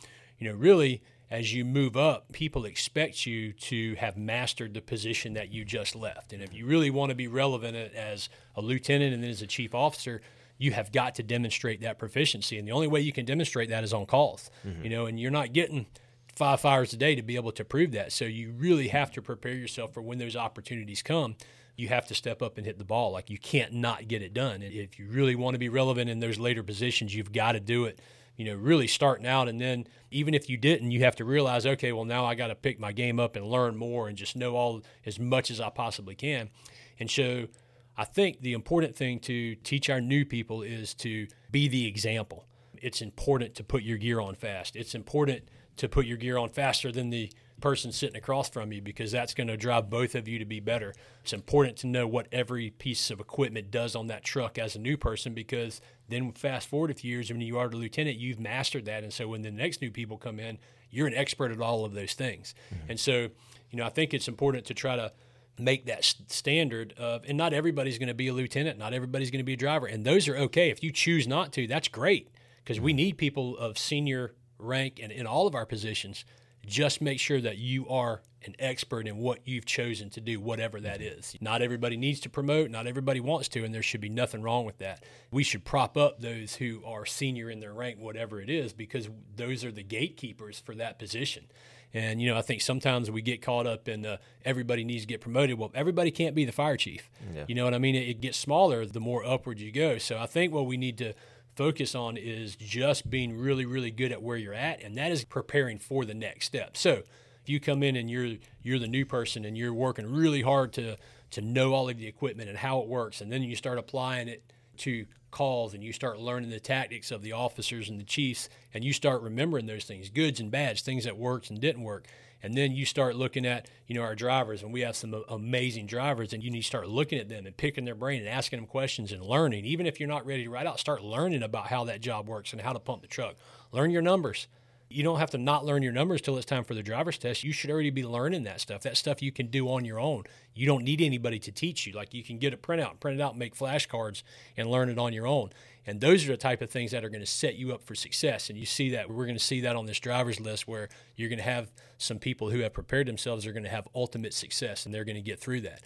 [0.42, 1.00] you know, really,
[1.30, 5.94] as you move up, people expect you to have mastered the position that you just
[5.94, 6.32] left.
[6.32, 9.46] And if you really want to be relevant as a lieutenant and then as a
[9.46, 10.20] chief officer,
[10.58, 12.58] you have got to demonstrate that proficiency.
[12.58, 14.82] And the only way you can demonstrate that is on calls, mm-hmm.
[14.82, 15.86] you know, and you're not getting
[16.34, 18.10] five fires a day to be able to prove that.
[18.10, 21.36] So you really have to prepare yourself for when those opportunities come.
[21.76, 23.12] You have to step up and hit the ball.
[23.12, 24.54] Like you can't not get it done.
[24.54, 27.60] And if you really want to be relevant in those later positions, you've got to
[27.60, 28.00] do it
[28.36, 29.48] you know, really starting out.
[29.48, 32.48] And then even if you didn't, you have to realize, okay, well, now I got
[32.48, 35.60] to pick my game up and learn more and just know all as much as
[35.60, 36.50] I possibly can.
[36.98, 37.48] And so
[37.96, 42.46] I think the important thing to teach our new people is to be the example.
[42.80, 44.76] It's important to put your gear on fast.
[44.76, 45.44] It's important
[45.76, 47.30] to put your gear on faster than the
[47.62, 50.60] person sitting across from you because that's going to drive both of you to be
[50.60, 50.92] better.
[51.22, 54.78] It's important to know what every piece of equipment does on that truck as a
[54.78, 58.40] new person because then fast forward a few years when you are the lieutenant, you've
[58.40, 59.02] mastered that.
[59.02, 60.58] And so when the next new people come in,
[60.90, 62.54] you're an expert at all of those things.
[62.74, 62.90] Mm-hmm.
[62.90, 63.28] And so,
[63.70, 65.12] you know, I think it's important to try to
[65.58, 69.40] make that standard of and not everybody's going to be a lieutenant, not everybody's going
[69.40, 69.86] to be a driver.
[69.86, 70.70] And those are okay.
[70.70, 72.28] If you choose not to, that's great
[72.64, 72.96] because we mm-hmm.
[72.96, 76.24] need people of senior rank and in all of our positions
[76.66, 80.80] just make sure that you are an expert in what you've chosen to do, whatever
[80.80, 81.44] that mm-hmm.
[81.44, 84.64] Not everybody needs to promote, not everybody wants to, and there should be nothing wrong
[84.64, 85.04] with that.
[85.30, 89.08] We should prop up those who are senior in their rank, whatever it is, because
[89.36, 91.46] those are the gatekeepers for that position.
[91.94, 95.06] And you know, I think sometimes we get caught up in the everybody needs to
[95.06, 95.58] get promoted.
[95.58, 97.10] Well, everybody can't be the fire chief.
[97.34, 97.44] Yeah.
[97.46, 97.94] You know what I mean?
[97.94, 99.98] It, it gets smaller the more upward you go.
[99.98, 101.12] So I think what we need to
[101.54, 105.24] focus on is just being really, really good at where you're at, and that is
[105.24, 106.76] preparing for the next step.
[106.76, 107.02] So
[107.42, 110.72] if you come in and you're you're the new person and you're working really hard
[110.74, 110.96] to
[111.30, 114.28] to know all of the equipment and how it works, and then you start applying
[114.28, 114.42] it
[114.78, 118.84] to calls and you start learning the tactics of the officers and the chiefs and
[118.84, 122.06] you start remembering those things goods and bads things that worked and didn't work
[122.42, 125.86] and then you start looking at you know our drivers and we have some amazing
[125.86, 128.58] drivers and you need to start looking at them and picking their brain and asking
[128.58, 129.64] them questions and learning.
[129.64, 132.60] Even if you're not ready to out start learning about how that job works and
[132.62, 133.36] how to pump the truck.
[133.72, 134.48] Learn your numbers
[134.92, 137.44] You don't have to not learn your numbers till it's time for the driver's test.
[137.44, 138.82] You should already be learning that stuff.
[138.82, 140.24] That stuff you can do on your own.
[140.54, 141.92] You don't need anybody to teach you.
[141.92, 144.22] Like you can get a printout, print it out, make flashcards,
[144.56, 145.50] and learn it on your own.
[145.86, 147.94] And those are the type of things that are going to set you up for
[147.94, 148.50] success.
[148.50, 151.28] And you see that we're going to see that on this driver's list where you're
[151.28, 154.86] going to have some people who have prepared themselves are going to have ultimate success
[154.86, 155.80] and they're going to get through that.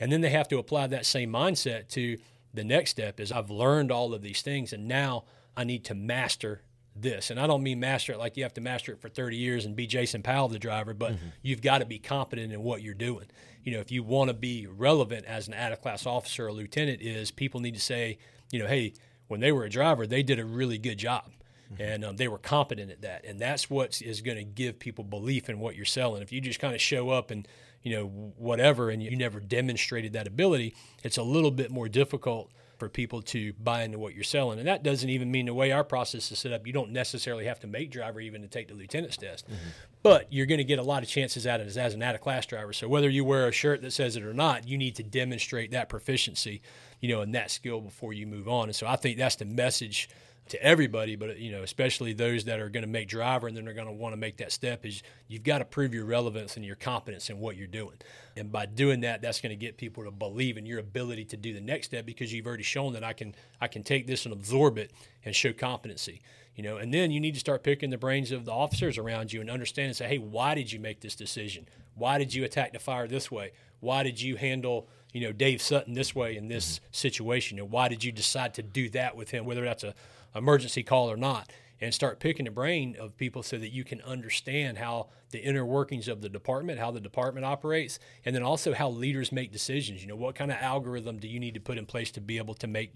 [0.00, 2.18] And then they have to apply that same mindset to
[2.54, 5.24] the next step is I've learned all of these things and now
[5.56, 6.62] I need to master
[7.02, 7.30] this.
[7.30, 9.64] And I don't mean master it like you have to master it for 30 years
[9.64, 11.28] and be Jason Powell, the driver, but mm-hmm.
[11.42, 13.26] you've got to be competent in what you're doing.
[13.62, 16.52] You know, if you want to be relevant as an out of class officer or
[16.52, 18.18] lieutenant, is people need to say,
[18.50, 18.94] you know, hey,
[19.26, 21.30] when they were a driver, they did a really good job.
[21.72, 21.82] Mm-hmm.
[21.82, 25.04] And um, they were competent at that, and that's what is going to give people
[25.04, 26.22] belief in what you're selling.
[26.22, 27.46] If you just kind of show up and
[27.82, 32.50] you know whatever, and you never demonstrated that ability, it's a little bit more difficult
[32.78, 34.58] for people to buy into what you're selling.
[34.58, 37.44] And that doesn't even mean the way our process is set up, you don't necessarily
[37.46, 39.46] have to make driver even to take the lieutenant's test.
[39.46, 39.68] Mm-hmm.
[40.02, 42.14] But you're going to get a lot of chances at it as, as an out
[42.14, 42.72] of class driver.
[42.72, 45.72] So whether you wear a shirt that says it or not, you need to demonstrate
[45.72, 46.62] that proficiency,
[47.00, 48.64] you know, and that skill before you move on.
[48.64, 50.08] And so I think that's the message
[50.50, 53.64] to everybody, but you know, especially those that are going to make driver and then
[53.64, 56.56] they're going to want to make that step is you've got to prove your relevance
[56.56, 57.96] and your competence in what you're doing.
[58.36, 61.36] And by doing that, that's going to get people to believe in your ability to
[61.36, 64.24] do the next step because you've already shown that I can I can take this
[64.24, 64.92] and absorb it
[65.24, 66.20] and show competency.
[66.54, 69.32] You know, and then you need to start picking the brains of the officers around
[69.32, 71.68] you and understand and say, hey, why did you make this decision?
[71.94, 73.52] Why did you attack the fire this way?
[73.80, 77.58] Why did you handle you know Dave Sutton this way in this situation?
[77.58, 79.44] And why did you decide to do that with him?
[79.44, 79.94] Whether that's a
[80.34, 84.00] emergency call or not and start picking the brain of people so that you can
[84.02, 88.74] understand how the inner workings of the department, how the department operates, and then also
[88.74, 90.02] how leaders make decisions.
[90.02, 92.38] You know, what kind of algorithm do you need to put in place to be
[92.38, 92.94] able to make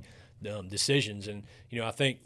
[0.50, 1.28] um, decisions?
[1.28, 2.18] And, you know, I think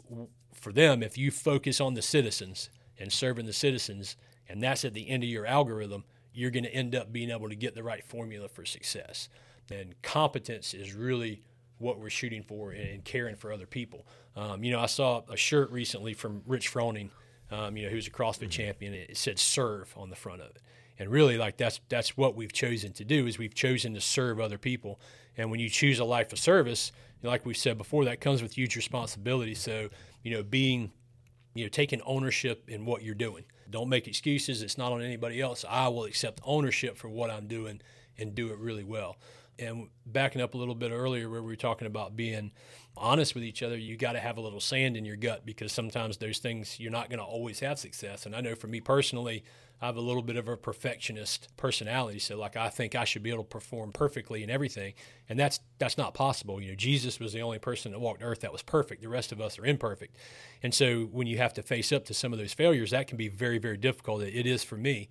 [0.53, 4.15] for them, if you focus on the citizens and serving the citizens,
[4.49, 7.49] and that's at the end of your algorithm, you're going to end up being able
[7.49, 9.29] to get the right formula for success.
[9.69, 11.41] And competence is really
[11.79, 14.05] what we're shooting for and caring for other people.
[14.35, 17.09] Um, you know, I saw a shirt recently from Rich Froning,
[17.51, 18.49] um, you know, who's a CrossFit mm-hmm.
[18.49, 18.93] champion.
[18.93, 20.61] It said "serve" on the front of it,
[20.99, 24.39] and really, like that's that's what we've chosen to do is we've chosen to serve
[24.39, 24.99] other people.
[25.37, 26.91] And when you choose a life of service,
[27.23, 29.53] like we've said before, that comes with huge responsibility.
[29.53, 29.89] So,
[30.23, 30.91] you know, being,
[31.53, 33.43] you know, taking ownership in what you're doing.
[33.69, 34.61] Don't make excuses.
[34.61, 35.65] It's not on anybody else.
[35.69, 37.81] I will accept ownership for what I'm doing
[38.17, 39.17] and do it really well.
[39.59, 42.51] And backing up a little bit earlier, where we were talking about being
[42.95, 45.71] honest with each other, you got to have a little sand in your gut because
[45.71, 48.25] sometimes those things you're not going to always have success.
[48.25, 49.43] And I know for me personally,
[49.81, 52.17] I have a little bit of a perfectionist personality.
[52.17, 54.93] So like I think I should be able to perform perfectly in everything.
[55.29, 56.59] And that's that's not possible.
[56.59, 59.03] You know, Jesus was the only person that walked earth that was perfect.
[59.03, 60.15] The rest of us are imperfect.
[60.63, 63.17] And so when you have to face up to some of those failures, that can
[63.17, 64.23] be very, very difficult.
[64.23, 65.09] It is for me.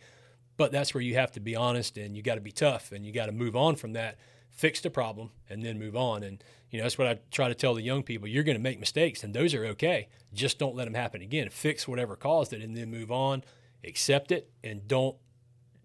[0.56, 3.06] But that's where you have to be honest and you got to be tough and
[3.06, 4.16] you got to move on from that
[4.56, 6.22] fix the problem, and then move on.
[6.22, 8.26] And you know that's what I try to tell the young people.
[8.26, 10.08] You're going to make mistakes, and those are okay.
[10.34, 11.50] Just don't let them happen again.
[11.50, 13.44] Fix whatever caused it, and then move on.
[13.84, 15.16] Accept it, and don't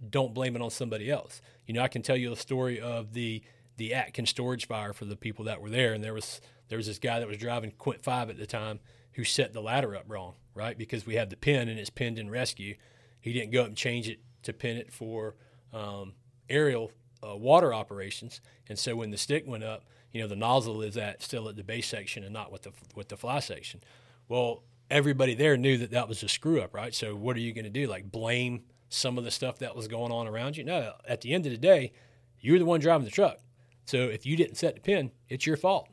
[0.09, 1.41] don't blame it on somebody else.
[1.67, 3.43] You know, I can tell you a story of the
[3.77, 6.87] the Atkins storage fire for the people that were there, and there was there was
[6.87, 8.79] this guy that was driving Quint Five at the time
[9.13, 10.77] who set the ladder up wrong, right?
[10.77, 12.75] Because we had the pin and it's pinned in rescue.
[13.19, 15.35] He didn't go up and change it to pin it for
[15.73, 16.13] um,
[16.49, 16.91] aerial
[17.27, 18.41] uh, water operations.
[18.67, 21.55] And so when the stick went up, you know, the nozzle is at still at
[21.55, 23.81] the base section and not with the with the fly section.
[24.27, 26.93] Well, everybody there knew that that was a screw up, right?
[26.93, 27.87] So what are you going to do?
[27.87, 30.63] Like blame some of the stuff that was going on around you?
[30.63, 30.93] No.
[31.07, 31.93] At the end of the day,
[32.39, 33.37] you're the one driving the truck.
[33.85, 35.89] So if you didn't set the pin, it's your fault.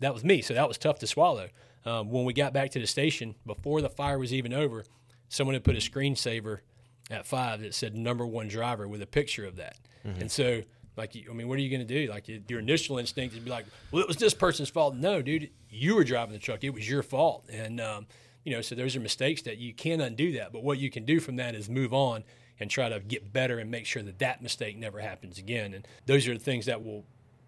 [0.00, 0.42] That was me.
[0.42, 1.48] So that was tough to swallow.
[1.84, 4.84] Um, when we got back to the station, before the fire was even over,
[5.28, 6.58] someone had put a screensaver
[7.10, 9.76] at five that said number one driver with a picture of that.
[10.06, 10.20] Mm-hmm.
[10.22, 10.62] And so,
[10.96, 12.10] like, I mean, what are you going to do?
[12.10, 14.94] Like, your initial instinct is be like, well, it was this person's fault.
[14.94, 16.64] No, dude, you were driving the truck.
[16.64, 17.46] It was your fault.
[17.50, 18.06] And, um,
[18.44, 20.52] you know, so those are mistakes that you can undo that.
[20.52, 22.24] But what you can do from that is move on
[22.60, 25.74] and try to get better and make sure that that mistake never happens again.
[25.74, 27.04] And those are the things that will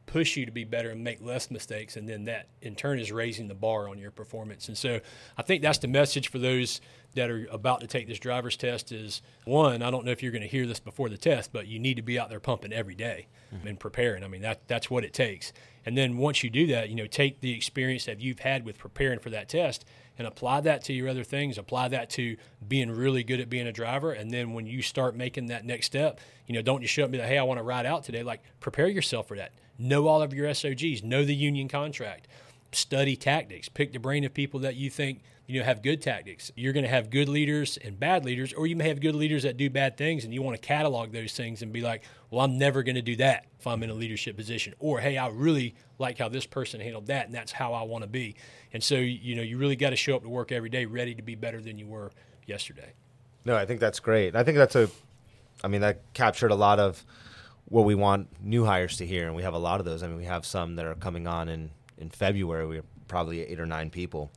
[0.06, 3.10] push you to be better and make less mistakes and then that in turn is
[3.10, 4.68] raising the bar on your performance.
[4.68, 5.00] And so
[5.36, 6.80] i think that's the message for those
[7.14, 10.32] that are about to take this driver's test is one i don't know if you're
[10.32, 12.72] going to hear this before the test but you need to be out there pumping
[12.72, 13.66] every day mm-hmm.
[13.66, 14.24] and preparing.
[14.24, 15.52] I mean that that's what it takes.
[15.86, 18.78] And then once you do that you know take the experience that you've had with
[18.78, 19.84] preparing for that test
[20.18, 21.58] and apply that to your other things.
[21.58, 22.36] Apply that to
[22.66, 24.12] being really good at being a driver.
[24.12, 27.06] And then when you start making that next step you know don't just show up
[27.06, 28.22] and be like hey i want to ride out today.
[28.22, 32.28] Like prepare yourself for that know all of your SOGs, know the union contract,
[32.72, 33.68] study tactics.
[33.68, 36.50] Pick the brain of people that you think you know have good tactics.
[36.56, 39.42] You're going to have good leaders and bad leaders, or you may have good leaders
[39.42, 42.44] that do bad things, and you want to catalog those things and be like, "Well,
[42.44, 45.28] I'm never going to do that if I'm in a leadership position," or "Hey, I
[45.28, 48.36] really like how this person handled that, and that's how I want to be."
[48.72, 51.14] And so, you know, you really got to show up to work every day ready
[51.14, 52.10] to be better than you were
[52.46, 52.92] yesterday.
[53.44, 54.34] No, I think that's great.
[54.34, 54.90] I think that's a,
[55.62, 57.04] I mean, that captured a lot of
[57.74, 60.04] what we want new hires to hear, and we have a lot of those.
[60.04, 62.64] I mean, we have some that are coming on in in February.
[62.64, 64.30] We're probably eight or nine people,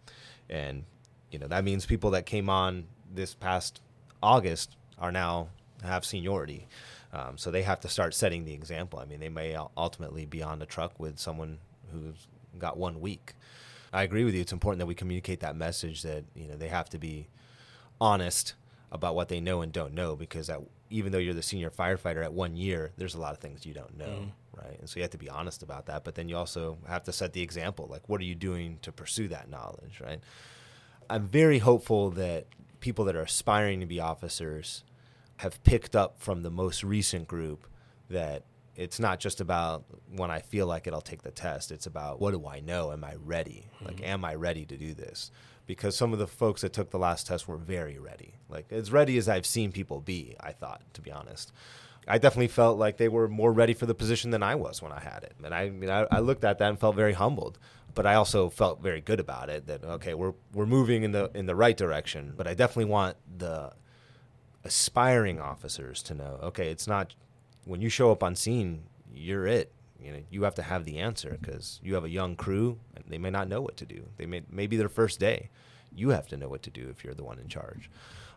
[0.50, 0.86] and
[1.30, 3.80] you know that means people that came on this past
[4.23, 5.50] August are now
[5.84, 6.67] have seniority.
[7.13, 8.97] Um, so they have to start setting the example.
[8.97, 11.60] I mean, they may ultimately be on the truck with someone
[11.93, 13.36] who's got one week.
[13.93, 14.41] I agree with you.
[14.41, 17.28] It's important that we communicate that message that you know they have to be
[18.02, 18.56] honest
[18.91, 22.23] about what they know and don't know because at, even though you're the senior firefighter
[22.23, 24.32] at one year, there's a lot of things you don't know, mm.
[24.56, 24.80] right?
[24.80, 26.04] And so you have to be honest about that.
[26.04, 27.88] But then you also have to set the example.
[27.89, 30.21] Like, what are you doing to pursue that knowledge, right?
[31.10, 32.45] I'm very hopeful that
[32.80, 34.84] people that are aspiring to be officers
[35.38, 37.67] have picked up from the most recent group
[38.10, 38.43] that
[38.77, 39.85] it's not just about
[40.15, 41.71] when I feel like it, I'll take the test.
[41.71, 42.91] It's about what do I know?
[42.91, 43.65] Am I ready?
[43.75, 43.85] Mm-hmm.
[43.85, 45.31] Like, am I ready to do this?
[45.65, 48.91] Because some of the folks that took the last test were very ready, like as
[48.91, 50.35] ready as I've seen people be.
[50.39, 51.51] I thought, to be honest,
[52.07, 54.93] I definitely felt like they were more ready for the position than I was when
[54.93, 57.13] I had it, and I, I mean, I, I looked at that and felt very
[57.13, 57.59] humbled
[57.95, 59.65] but I also felt very good about it.
[59.65, 62.33] That okay, we're we're moving in the in the right direction.
[62.37, 63.73] But I definitely want the
[64.63, 67.15] aspiring officers to know, okay, it's not
[67.67, 69.71] when you show up on scene, you're it.
[70.01, 73.03] You know, you have to have the answer because you have a young crew and
[73.08, 74.03] they may not know what to do.
[74.17, 75.49] They may maybe their first day.
[75.93, 77.89] You have to know what to do if you're the one in charge.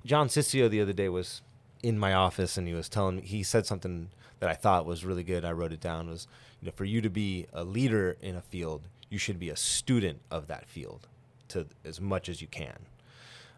[0.05, 1.43] John Cicio the other day was
[1.83, 5.05] in my office and he was telling me he said something that I thought was
[5.05, 5.45] really good.
[5.45, 6.27] I wrote it down was
[6.61, 9.57] you know for you to be a leader in a field, you should be a
[9.57, 11.07] student of that field
[11.49, 12.87] to as much as you can.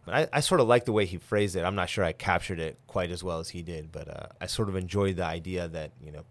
[0.06, 1.64] I, I, sort of like the way he phrased it.
[1.64, 4.46] I'm not sure I captured it quite as well as he did, but uh, I
[4.46, 6.24] sort of enjoyed the idea that you know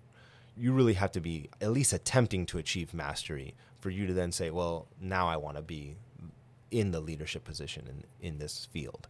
[0.57, 4.31] you really have to be at least attempting to achieve mastery for you to then
[4.31, 5.95] say, well, now I want to be
[6.69, 7.87] in the leadership position
[8.21, 9.07] in, in this field.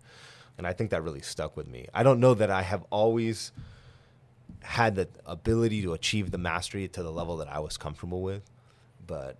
[0.57, 1.87] And I think that really stuck with me.
[1.93, 3.51] I don't know that I have always
[4.61, 8.43] had the ability to achieve the mastery to the level that I was comfortable with,
[9.05, 9.37] but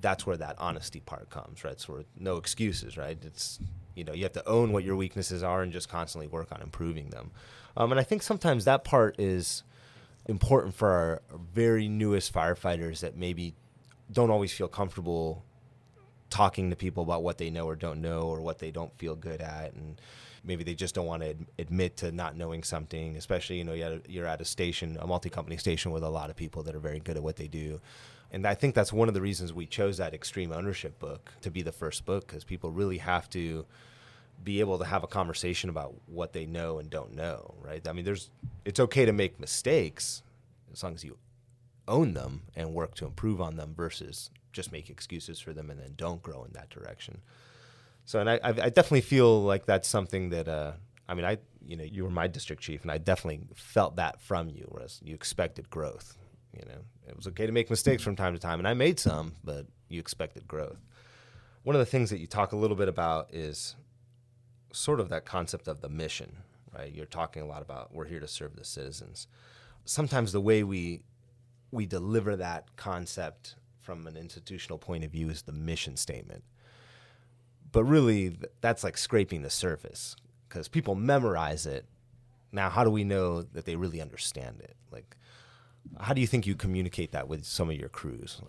[0.00, 1.78] that's where that honesty part comes, right?
[1.78, 3.18] So no excuses, right?
[3.22, 3.58] It's
[3.94, 6.60] you know you have to own what your weaknesses are and just constantly work on
[6.60, 7.30] improving them.
[7.76, 9.62] Um, and I think sometimes that part is
[10.26, 11.22] important for our
[11.54, 13.54] very newest firefighters that maybe
[14.12, 15.44] don't always feel comfortable
[16.30, 19.14] talking to people about what they know or don't know or what they don't feel
[19.14, 20.00] good at and
[20.44, 23.74] maybe they just don't want to ad- admit to not knowing something especially you know
[23.74, 26.62] you're at, a, you're at a station a multi-company station with a lot of people
[26.62, 27.80] that are very good at what they do
[28.32, 31.50] and I think that's one of the reasons we chose that extreme ownership book to
[31.50, 33.66] be the first book because people really have to
[34.42, 37.86] be able to have a conversation about what they know and don't know, right?
[37.86, 38.30] I mean, there's
[38.64, 40.22] it's okay to make mistakes
[40.72, 41.18] as long as you
[41.86, 45.78] own them and work to improve on them versus just make excuses for them and
[45.78, 47.20] then don't grow in that direction.
[48.04, 50.72] So, and I, I definitely feel like that's something that, uh,
[51.08, 54.20] I mean, I, you know, you were my district chief, and I definitely felt that
[54.20, 56.18] from you, whereas you expected growth.
[56.52, 59.00] You know, it was okay to make mistakes from time to time, and I made
[59.00, 60.78] some, but you expected growth.
[61.62, 63.76] One of the things that you talk a little bit about is
[64.72, 66.36] sort of that concept of the mission,
[66.76, 66.92] right?
[66.92, 69.26] You're talking a lot about we're here to serve the citizens.
[69.84, 71.02] Sometimes the way we
[71.70, 76.44] we deliver that concept from an institutional point of view is the mission statement.
[77.70, 80.16] But really that's like scraping the surface
[80.48, 81.86] because people memorize it.
[82.52, 84.76] Now, how do we know that they really understand it?
[84.90, 85.16] Like
[86.00, 88.40] how do you think you communicate that with some of your crews?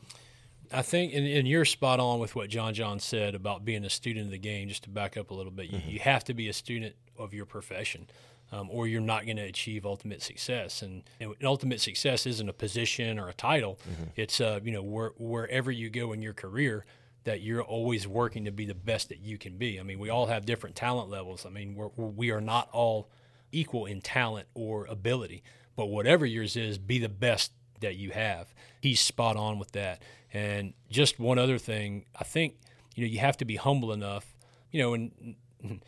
[0.72, 3.89] I think, and, and, you're spot on with what John John said about being a
[3.89, 4.69] student of the game.
[4.69, 5.89] Just to back up a little bit, you, mm-hmm.
[5.89, 8.08] you have to be a student of your profession,
[8.52, 10.82] um, or you're not going to achieve ultimate success.
[10.82, 14.04] And, and, ultimate success isn't a position or a title; mm-hmm.
[14.15, 16.86] it's uh, you know where, wherever you go in your career,
[17.24, 19.80] that you're always working to be the best that you can be.
[19.80, 21.46] I mean, we all have different talent levels.
[21.46, 23.10] I mean, we're, we are not all
[23.52, 25.43] equal in talent or ability.
[25.75, 28.54] But whatever yours is, be the best that you have.
[28.81, 30.02] He's spot on with that.
[30.33, 32.56] And just one other thing, I think
[32.95, 34.35] you know you have to be humble enough.
[34.71, 35.35] You know, and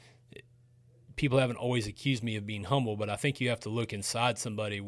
[1.16, 3.94] people haven't always accused me of being humble, but I think you have to look
[3.94, 4.82] inside somebody.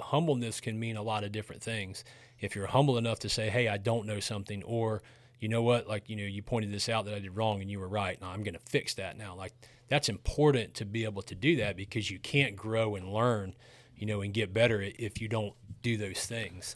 [0.00, 2.04] Humbleness can mean a lot of different things.
[2.40, 5.02] If you're humble enough to say, "Hey, I don't know something," or
[5.40, 7.70] you know what, like you know, you pointed this out that I did wrong and
[7.70, 8.20] you were right.
[8.20, 9.34] Now I'm going to fix that now.
[9.34, 9.52] Like
[9.88, 13.54] that's important to be able to do that because you can't grow and learn
[14.02, 16.74] you know, and get better if you don't do those things.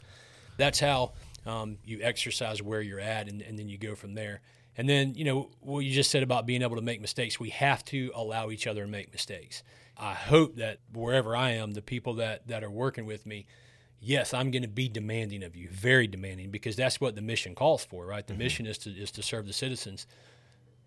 [0.55, 1.11] That's how
[1.45, 4.39] um, you exercise where you're at, and, and then you go from there.
[4.77, 7.49] And then, you know, what you just said about being able to make mistakes, we
[7.49, 9.61] have to allow each other to make mistakes.
[9.97, 13.45] I hope that wherever I am, the people that, that are working with me,
[13.99, 17.55] yes, I'm going to be demanding of you, very demanding, because that's what the mission
[17.55, 18.25] calls for, right?
[18.25, 18.43] The mm-hmm.
[18.43, 20.07] mission is to is to serve the citizens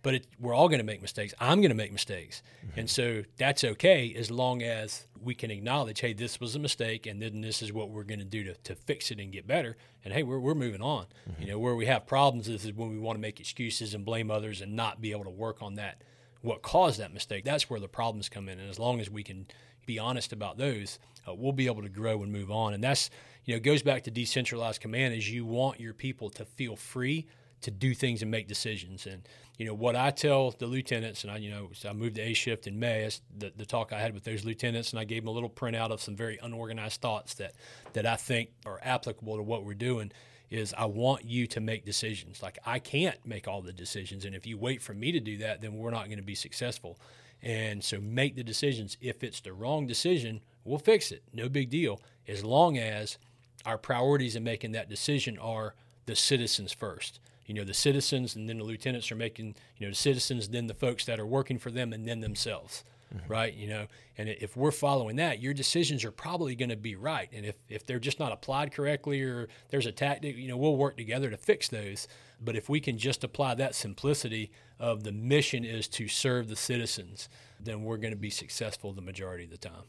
[0.03, 1.34] but it, we're all going to make mistakes.
[1.38, 2.42] I'm going to make mistakes.
[2.64, 2.80] Mm-hmm.
[2.80, 7.07] And so that's okay as long as we can acknowledge, hey, this was a mistake,
[7.07, 9.46] and then this is what we're going to do to, to fix it and get
[9.46, 9.76] better.
[10.05, 11.07] And hey, we're, we're moving on.
[11.28, 11.42] Mm-hmm.
[11.42, 14.05] You know, where we have problems is, is when we want to make excuses and
[14.05, 16.03] blame others and not be able to work on that,
[16.40, 17.44] what caused that mistake.
[17.44, 18.59] That's where the problems come in.
[18.59, 19.46] And as long as we can
[19.84, 20.98] be honest about those,
[21.28, 22.72] uh, we'll be able to grow and move on.
[22.72, 23.11] And that's,
[23.44, 27.26] you know, goes back to decentralized command is you want your people to feel free
[27.62, 29.06] to do things and make decisions.
[29.06, 29.22] And
[29.58, 32.32] you know what I tell the lieutenants, and I you know I moved to A
[32.32, 33.08] shift in May.
[33.36, 35.90] The, the talk I had with those lieutenants, and I gave them a little printout
[35.90, 37.54] of some very unorganized thoughts that
[37.92, 40.12] that I think are applicable to what we're doing.
[40.50, 42.42] Is I want you to make decisions.
[42.42, 45.36] Like I can't make all the decisions, and if you wait for me to do
[45.38, 46.98] that, then we're not going to be successful.
[47.42, 48.96] And so make the decisions.
[49.00, 51.22] If it's the wrong decision, we'll fix it.
[51.32, 52.00] No big deal.
[52.28, 53.16] As long as
[53.64, 55.74] our priorities in making that decision are
[56.06, 57.20] the citizens first
[57.51, 60.68] you know the citizens and then the lieutenants are making you know the citizens then
[60.68, 63.32] the folks that are working for them and then themselves mm-hmm.
[63.32, 63.55] right?
[63.55, 63.86] You know
[64.16, 67.28] and if we're following that your decisions are probably going to be right.
[67.32, 70.76] And if, if they're just not applied correctly or there's a tactic you know we'll
[70.76, 72.07] work together to fix those.
[72.40, 76.57] But if we can just apply that simplicity of the mission is to serve the
[76.57, 77.28] citizens
[77.62, 79.84] then we're going to be successful the majority of the time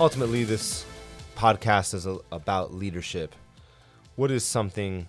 [0.00, 0.84] ultimately, this
[1.36, 3.34] podcast is a, about leadership.
[4.16, 5.06] What is something,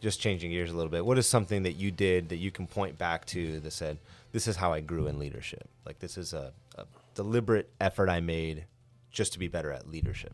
[0.00, 2.66] just changing gears a little bit, what is something that you did that you can
[2.66, 3.98] point back to that said,
[4.32, 5.68] this is how I grew in leadership?
[5.84, 6.84] Like, this is a, a
[7.14, 8.66] deliberate effort I made
[9.10, 10.32] just to be better at leadership.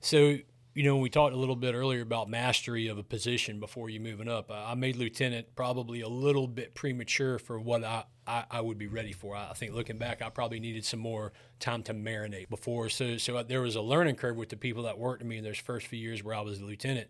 [0.00, 0.36] So,
[0.74, 4.00] you know, we talked a little bit earlier about mastery of a position before you
[4.00, 4.50] moving up.
[4.50, 8.86] I made lieutenant probably a little bit premature for what I, I, I, would be
[8.86, 9.36] ready for.
[9.36, 12.88] I think looking back, I probably needed some more time to marinate before.
[12.88, 15.44] So, so there was a learning curve with the people that worked with me in
[15.44, 17.08] those first few years where I was a lieutenant,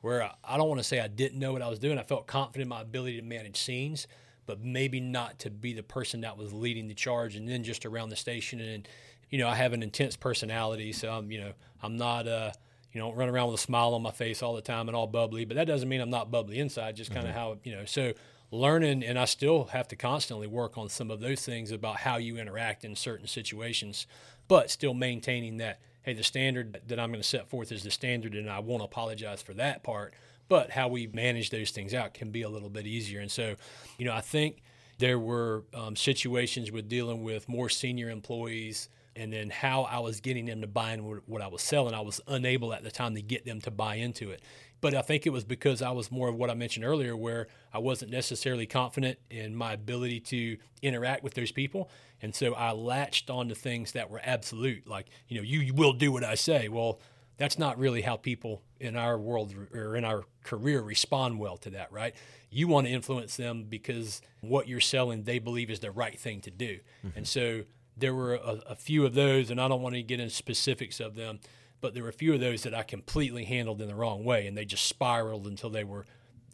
[0.00, 1.98] where I, I don't want to say I didn't know what I was doing.
[1.98, 4.06] I felt confident in my ability to manage scenes,
[4.46, 7.36] but maybe not to be the person that was leading the charge.
[7.36, 8.86] And then just around the station, and
[9.30, 11.52] you know, I have an intense personality, so I'm, you know,
[11.82, 12.28] I'm not.
[12.28, 12.52] Uh,
[12.90, 15.06] you know, run around with a smile on my face all the time and all
[15.06, 17.38] bubbly, but that doesn't mean I'm not bubbly inside, just kind of mm-hmm.
[17.38, 18.14] how, you know, so
[18.50, 22.16] learning, and I still have to constantly work on some of those things about how
[22.16, 24.06] you interact in certain situations,
[24.48, 27.90] but still maintaining that, hey, the standard that I'm going to set forth is the
[27.90, 30.14] standard, and I won't apologize for that part.
[30.48, 33.20] But how we manage those things out can be a little bit easier.
[33.20, 33.56] And so,
[33.98, 34.62] you know, I think
[34.96, 40.20] there were um, situations with dealing with more senior employees and then how I was
[40.20, 41.92] getting them to buy in what I was selling.
[41.92, 44.42] I was unable at the time to get them to buy into it.
[44.80, 47.48] But I think it was because I was more of what I mentioned earlier, where
[47.72, 51.90] I wasn't necessarily confident in my ability to interact with those people.
[52.22, 55.74] And so I latched on to things that were absolute, like, you know, you, you
[55.74, 56.68] will do what I say.
[56.68, 57.00] Well,
[57.38, 61.70] that's not really how people in our world or in our career respond well to
[61.70, 62.14] that, right?
[62.50, 66.40] You want to influence them because what you're selling they believe is the right thing
[66.42, 66.78] to do.
[67.06, 67.18] Mm-hmm.
[67.18, 67.62] And so
[67.96, 71.00] there were a, a, few of those, and I don't want to get into specifics
[71.00, 71.40] of them,
[71.80, 74.46] but there were a few of those that I completely handled in the wrong way,
[74.46, 76.04] and they just spiraled until they were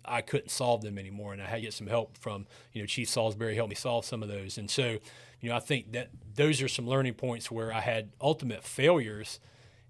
[0.07, 2.87] I couldn't solve them anymore, and I had to get some help from you know
[2.87, 4.99] Chief Salisbury helped me solve some of those, and so
[5.41, 9.41] you know I think that those are some learning points where I had ultimate failures,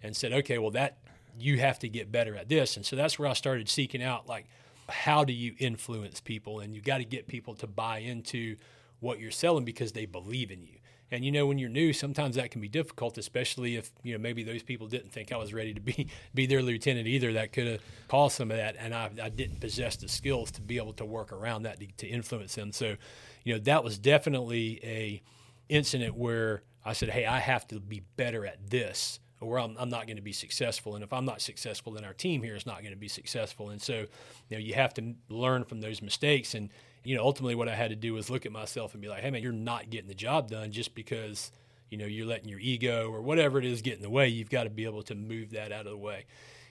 [0.03, 0.99] and said okay, well that
[1.39, 4.29] you have to get better at this, and so that's where I started seeking out
[4.29, 4.47] like
[4.89, 8.57] how do you influence people, and you got to get people to buy into
[9.01, 10.79] what you're selling because they believe in you.
[11.15, 14.19] And you know, when you're new, sometimes that can be difficult, especially if you know
[14.19, 17.33] maybe those people didn't think I was ready to be be their lieutenant either.
[17.35, 20.61] That could have caused some of that, and I, I didn't possess the skills to
[20.61, 22.73] be able to work around that to, to influence them.
[22.73, 22.97] So,
[23.45, 25.23] you know, that was definitely a
[25.69, 29.91] incident where I said, "Hey, I have to be better at this." or I'm, I'm
[29.91, 30.95] not going to be successful.
[30.95, 33.71] And if I'm not successful, then our team here is not going to be successful.
[33.71, 34.07] And so,
[34.49, 36.55] you know, you have to learn from those mistakes.
[36.55, 36.71] And
[37.05, 39.23] you know, ultimately what I had to do was look at myself and be like,
[39.23, 41.53] hey man, you're not getting the job done just because,
[41.91, 44.29] you know, you're letting your ego or whatever it is get in the way.
[44.29, 46.25] You've got to be able to move that out of the way.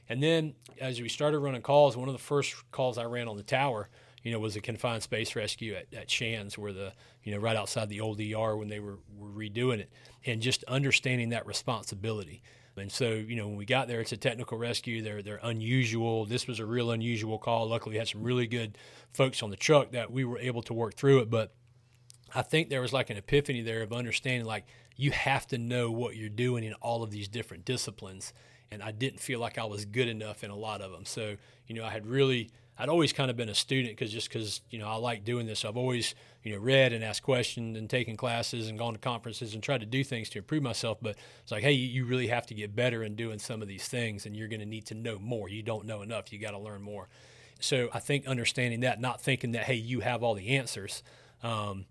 [0.09, 3.37] And then as we started running calls, one of the first calls I ran on
[3.37, 3.89] the tower,
[4.21, 7.55] you know, was a confined space rescue at, at Shands, where the, you know, right
[7.55, 9.89] outside the old ER when they were, were redoing it,
[10.25, 12.41] and just understanding that responsibility.
[12.75, 15.01] And so, you know, when we got there, it's a technical rescue.
[15.01, 16.25] They're they're unusual.
[16.25, 17.69] This was a real unusual call.
[17.69, 18.77] Luckily, we had some really good
[19.13, 21.29] folks on the truck that we were able to work through it.
[21.29, 21.53] But
[22.33, 24.65] I think there was like an epiphany there of understanding, like,
[24.95, 28.33] you have to know what you're doing in all of these different disciplines.
[28.71, 31.05] And I didn't feel like I was good enough in a lot of them.
[31.05, 31.35] So,
[31.67, 34.61] you know, I had really, I'd always kind of been a student because just because,
[34.71, 35.63] you know, I like doing this.
[35.63, 39.53] I've always, you know, read and asked questions and taken classes and gone to conferences
[39.53, 40.97] and tried to do things to improve myself.
[41.01, 43.87] But it's like, hey, you really have to get better in doing some of these
[43.87, 45.49] things and you're going to need to know more.
[45.49, 46.33] You don't know enough.
[46.33, 47.09] You got to learn more.
[47.59, 51.03] So I think understanding that, not thinking that, hey, you have all the answers.
[51.43, 51.85] Um,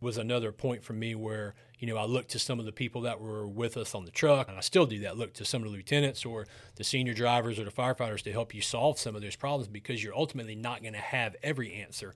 [0.00, 3.02] was another point for me where you know I looked to some of the people
[3.02, 5.16] that were with us on the truck, and I still do that.
[5.16, 8.54] Look to some of the lieutenants or the senior drivers or the firefighters to help
[8.54, 12.14] you solve some of those problems because you're ultimately not going to have every answer,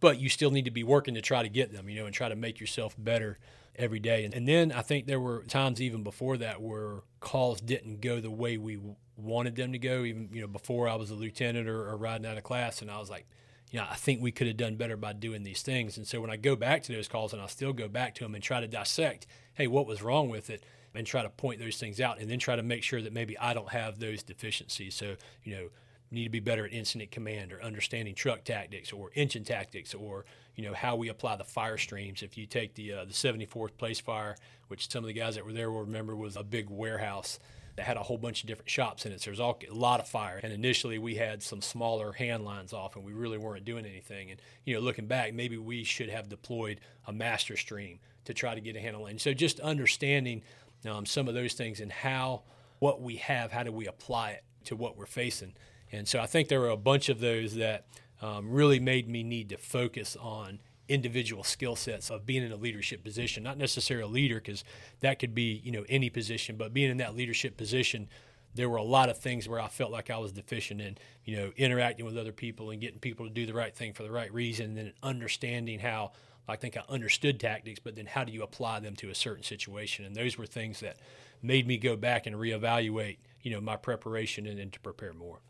[0.00, 1.88] but you still need to be working to try to get them.
[1.88, 3.38] You know, and try to make yourself better
[3.76, 4.24] every day.
[4.24, 8.20] And, and then I think there were times even before that where calls didn't go
[8.20, 8.78] the way we
[9.16, 10.04] wanted them to go.
[10.04, 12.90] Even you know before I was a lieutenant or, or riding out of class, and
[12.90, 13.26] I was like
[13.74, 15.96] you know, I think we could have done better by doing these things.
[15.96, 18.22] And so when I go back to those calls and I still go back to
[18.22, 20.62] them and try to dissect, hey, what was wrong with it?
[20.94, 23.36] And try to point those things out and then try to make sure that maybe
[23.36, 24.94] I don't have those deficiencies.
[24.94, 25.68] So, you know,
[26.12, 30.24] need to be better at incident command or understanding truck tactics or engine tactics or
[30.54, 32.22] you know how we apply the fire streams.
[32.22, 34.36] If you take the uh, the 74th place fire,
[34.68, 37.40] which some of the guys that were there will remember was a big warehouse
[37.76, 39.20] that had a whole bunch of different shops in it.
[39.20, 40.40] So there's all, a lot of fire.
[40.42, 44.30] And initially we had some smaller hand lines off and we really weren't doing anything.
[44.30, 48.54] And, you know, looking back, maybe we should have deployed a master stream to try
[48.54, 49.18] to get a handle on.
[49.18, 50.42] So just understanding
[50.88, 52.42] um, some of those things and how
[52.78, 55.54] what we have, how do we apply it to what we're facing.
[55.90, 57.86] And so I think there were a bunch of those that
[58.22, 62.56] um, really made me need to focus on individual skill sets of being in a
[62.56, 64.64] leadership position not necessarily a leader because
[65.00, 68.08] that could be you know any position but being in that leadership position
[68.54, 71.36] there were a lot of things where i felt like i was deficient in you
[71.36, 74.10] know interacting with other people and getting people to do the right thing for the
[74.10, 76.12] right reason and then understanding how
[76.48, 79.42] i think i understood tactics but then how do you apply them to a certain
[79.42, 80.04] situation?
[80.04, 80.98] And those were things that
[81.42, 85.40] made me go back and reevaluate you know my preparation and, and to prepare more.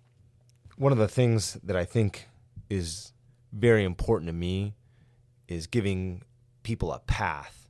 [0.77, 2.29] One of the things that i think
[2.71, 3.13] is
[3.53, 4.75] very important to me
[5.49, 6.23] is giving
[6.63, 7.69] people a path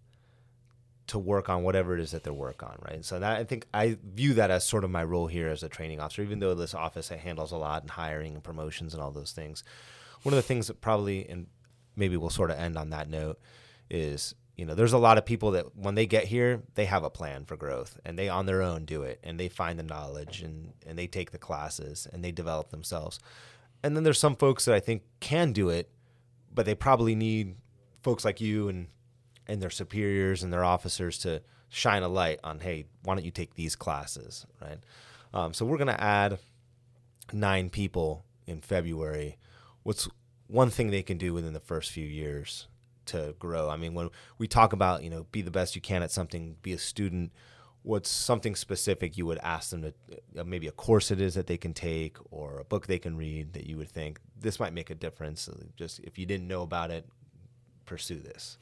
[1.07, 3.05] to work on whatever it is that they're work on, right?
[3.05, 5.69] So that I think I view that as sort of my role here as a
[5.69, 9.11] training officer, even though this office handles a lot and hiring and promotions and all
[9.11, 9.65] those things.
[10.23, 11.47] One of the things that probably, and
[11.95, 13.39] maybe we'll sort of end on that note,
[13.91, 17.05] is you know there's a lot of people that when they get here they have
[17.05, 19.83] a plan for growth and they on their own do it and they find the
[19.83, 23.19] knowledge and and they take the classes and they develop themselves
[23.83, 25.91] and then there's some folks that i think can do it
[26.53, 27.57] but they probably need
[28.05, 28.87] folks like you and
[29.47, 33.33] and their superiors and their officers to shine a light on hey why don't you
[33.33, 34.79] take these classes right?
[35.33, 36.39] Um, so we're to add
[37.33, 39.39] nine people in february.
[39.83, 40.09] What's
[40.47, 42.69] one thing they can do within the first few years
[43.07, 43.69] to grow?
[43.69, 46.57] I mean when we talk about you know be the best you can at something
[46.63, 47.33] be a student
[47.83, 49.93] what's something specific you would ask them to
[50.39, 53.15] uh, maybe a course it is that they can take or a book they can
[53.15, 56.63] read that you would think this might make a difference just if you didn't know
[56.63, 57.07] about it
[57.85, 58.59] pursue this?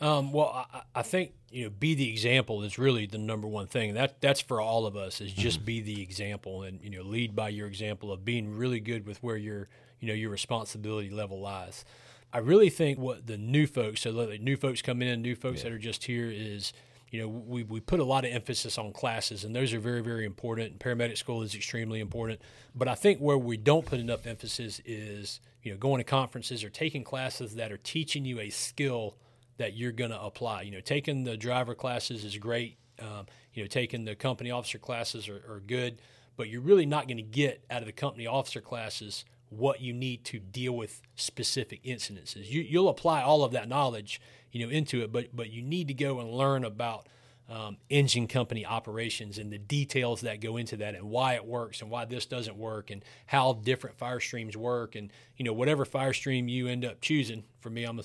[0.00, 3.66] Um, well, I, I, think you know, be the example is really the number one
[3.66, 3.94] thing.
[3.94, 5.66] That that's for all of us is just mm-hmm.
[5.66, 9.22] be the example and you know lead by your example of being really good with
[9.22, 9.68] where your
[10.00, 11.84] you know your responsibility level lies.
[12.32, 15.58] I really think what the new folks, so the new folks come in, new folks
[15.58, 15.64] yeah.
[15.64, 16.72] that are just here, is
[17.10, 20.00] you know we, we put a lot of emphasis on classes and those are very
[20.00, 22.40] very important paramedic school is extremely important
[22.74, 26.64] but i think where we don't put enough emphasis is you know, going to conferences
[26.64, 29.16] or taking classes that are teaching you a skill
[29.58, 30.62] that you're going to apply.
[30.62, 32.78] You know, taking the driver classes is great.
[33.00, 36.00] Um, you know, taking the company officer classes are, are good,
[36.36, 39.92] but you're really not going to get out of the company officer classes what you
[39.92, 42.48] need to deal with specific incidences.
[42.48, 44.20] You, you'll apply all of that knowledge,
[44.52, 47.06] you know, into it, but but you need to go and learn about
[47.48, 51.82] um, engine company operations and the details that go into that and why it works
[51.82, 55.84] and why this doesn't work and how different fire streams work and you know whatever
[55.84, 57.42] fire stream you end up choosing.
[57.60, 58.04] For me i'm a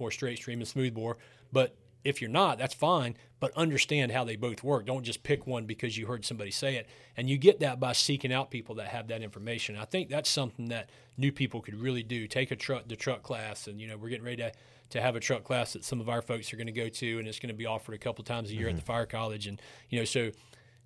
[0.00, 1.18] more straight stream and smooth bore
[1.52, 4.86] but if you're not that's fine but understand how they both work.
[4.86, 6.88] Don't just pick one because you heard somebody say it.
[7.16, 9.76] And you get that by seeking out people that have that information.
[9.76, 10.88] I think that's something that
[11.18, 12.26] new people could really do.
[12.26, 14.52] Take a truck the truck class and you know we're getting ready to
[14.90, 17.18] to have a truck class that some of our folks are going to go to,
[17.18, 18.70] and it's going to be offered a couple times a year mm-hmm.
[18.70, 19.46] at the fire college.
[19.46, 19.60] And
[19.90, 20.30] you know, so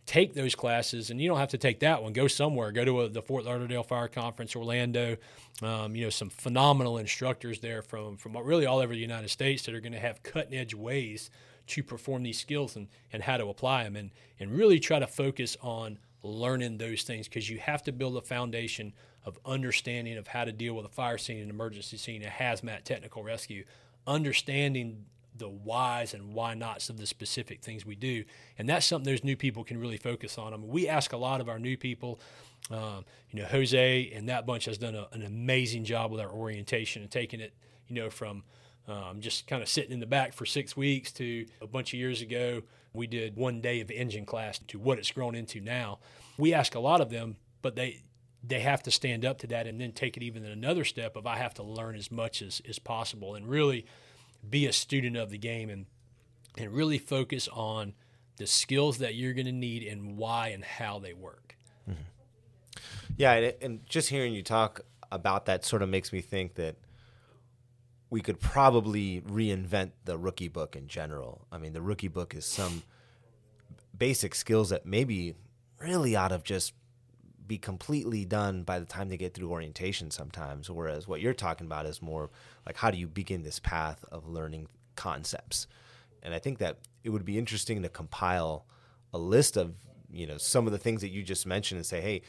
[0.06, 2.12] take those classes, and you don't have to take that one.
[2.12, 2.72] Go somewhere.
[2.72, 5.16] Go to a, the Fort Lauderdale Fire Conference, Orlando.
[5.62, 9.64] Um, you know, some phenomenal instructors there from from really all over the United States
[9.64, 11.30] that are going to have cutting edge ways
[11.68, 15.06] to perform these skills and, and how to apply them, and and really try to
[15.06, 18.92] focus on learning those things because you have to build a foundation
[19.24, 22.84] of understanding of how to deal with a fire scene, an emergency scene, a hazmat
[22.84, 23.64] technical rescue,
[24.06, 28.24] understanding the whys and why nots of the specific things we do.
[28.58, 30.52] And that's something those new people can really focus on.
[30.52, 32.20] I mean, we ask a lot of our new people.
[32.70, 36.30] Um, you know, Jose and that bunch has done a, an amazing job with our
[36.30, 37.54] orientation and taking it,
[37.88, 38.44] you know, from
[38.86, 41.98] um, just kind of sitting in the back for six weeks to a bunch of
[41.98, 46.00] years ago, we did one day of engine class to what it's grown into now.
[46.36, 48.02] We ask a lot of them, but they
[48.42, 51.26] they have to stand up to that and then take it even another step of
[51.26, 53.84] I have to learn as much as, as possible and really
[54.48, 55.86] be a student of the game and
[56.58, 57.94] and really focus on
[58.38, 61.56] the skills that you're going to need and why and how they work.
[61.88, 62.00] Mm-hmm.
[63.16, 64.80] Yeah, and, and just hearing you talk
[65.12, 66.76] about that sort of makes me think that
[68.08, 71.46] we could probably reinvent the rookie book in general.
[71.52, 72.82] I mean, the rookie book is some
[73.96, 75.34] basic skills that maybe
[75.78, 76.72] really ought to just
[77.50, 80.70] be completely done by the time they get through orientation sometimes.
[80.70, 82.30] Whereas what you're talking about is more
[82.64, 85.66] like how do you begin this path of learning concepts?
[86.22, 88.66] And I think that it would be interesting to compile
[89.12, 89.74] a list of,
[90.12, 92.22] you know, some of the things that you just mentioned and say, hey,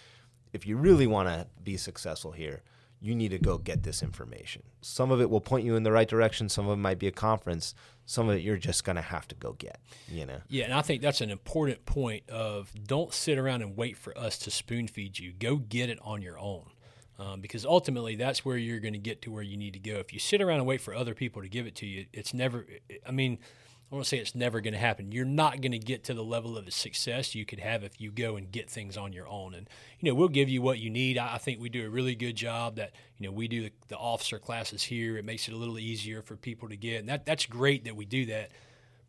[0.54, 2.64] if you really want to be successful here,
[3.00, 4.64] you need to go get this information.
[4.82, 6.50] Some of it will point you in the right direction.
[6.50, 7.76] Some of it might be a conference.
[8.06, 9.80] Some of it you're just going to have to go get,
[10.10, 10.42] you know?
[10.50, 14.18] Yeah, and I think that's an important point of don't sit around and wait for
[14.18, 15.32] us to spoon feed you.
[15.32, 16.66] Go get it on your own.
[17.20, 19.98] Um, because ultimately that's where you're going to get to where you need to go.
[19.98, 22.34] If you sit around and wait for other people to give it to you, it's
[22.34, 22.66] never,
[23.06, 23.38] I mean,
[23.92, 25.12] I want to say it's never going to happen.
[25.12, 28.10] You're not going to get to the level of success you could have if you
[28.10, 29.54] go and get things on your own.
[29.54, 29.70] And
[30.00, 31.18] you know, we'll give you what you need.
[31.18, 32.78] I think we do a really good job.
[32.78, 35.18] That you know, we do the, the officer classes here.
[35.18, 37.98] It makes it a little easier for people to get, and that that's great that
[37.98, 38.52] we do that.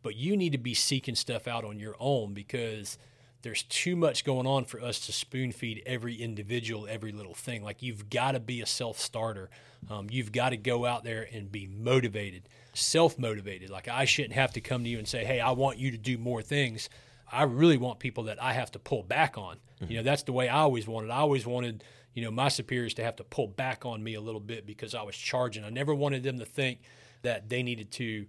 [0.01, 2.97] But you need to be seeking stuff out on your own because
[3.43, 7.63] there's too much going on for us to spoon feed every individual every little thing.
[7.63, 9.49] Like you've got to be a self starter.
[9.89, 13.69] Um, you've got to go out there and be motivated self motivated.
[13.69, 15.97] Like I shouldn't have to come to you and say, "Hey, I want you to
[15.97, 16.89] do more things."
[17.31, 19.57] I really want people that I have to pull back on.
[19.81, 19.91] Mm-hmm.
[19.91, 21.09] You know, that's the way I always wanted.
[21.09, 21.83] I always wanted,
[22.13, 24.93] you know, my superiors to have to pull back on me a little bit because
[24.93, 25.63] I was charging.
[25.63, 26.81] I never wanted them to think
[27.23, 28.27] that they needed to,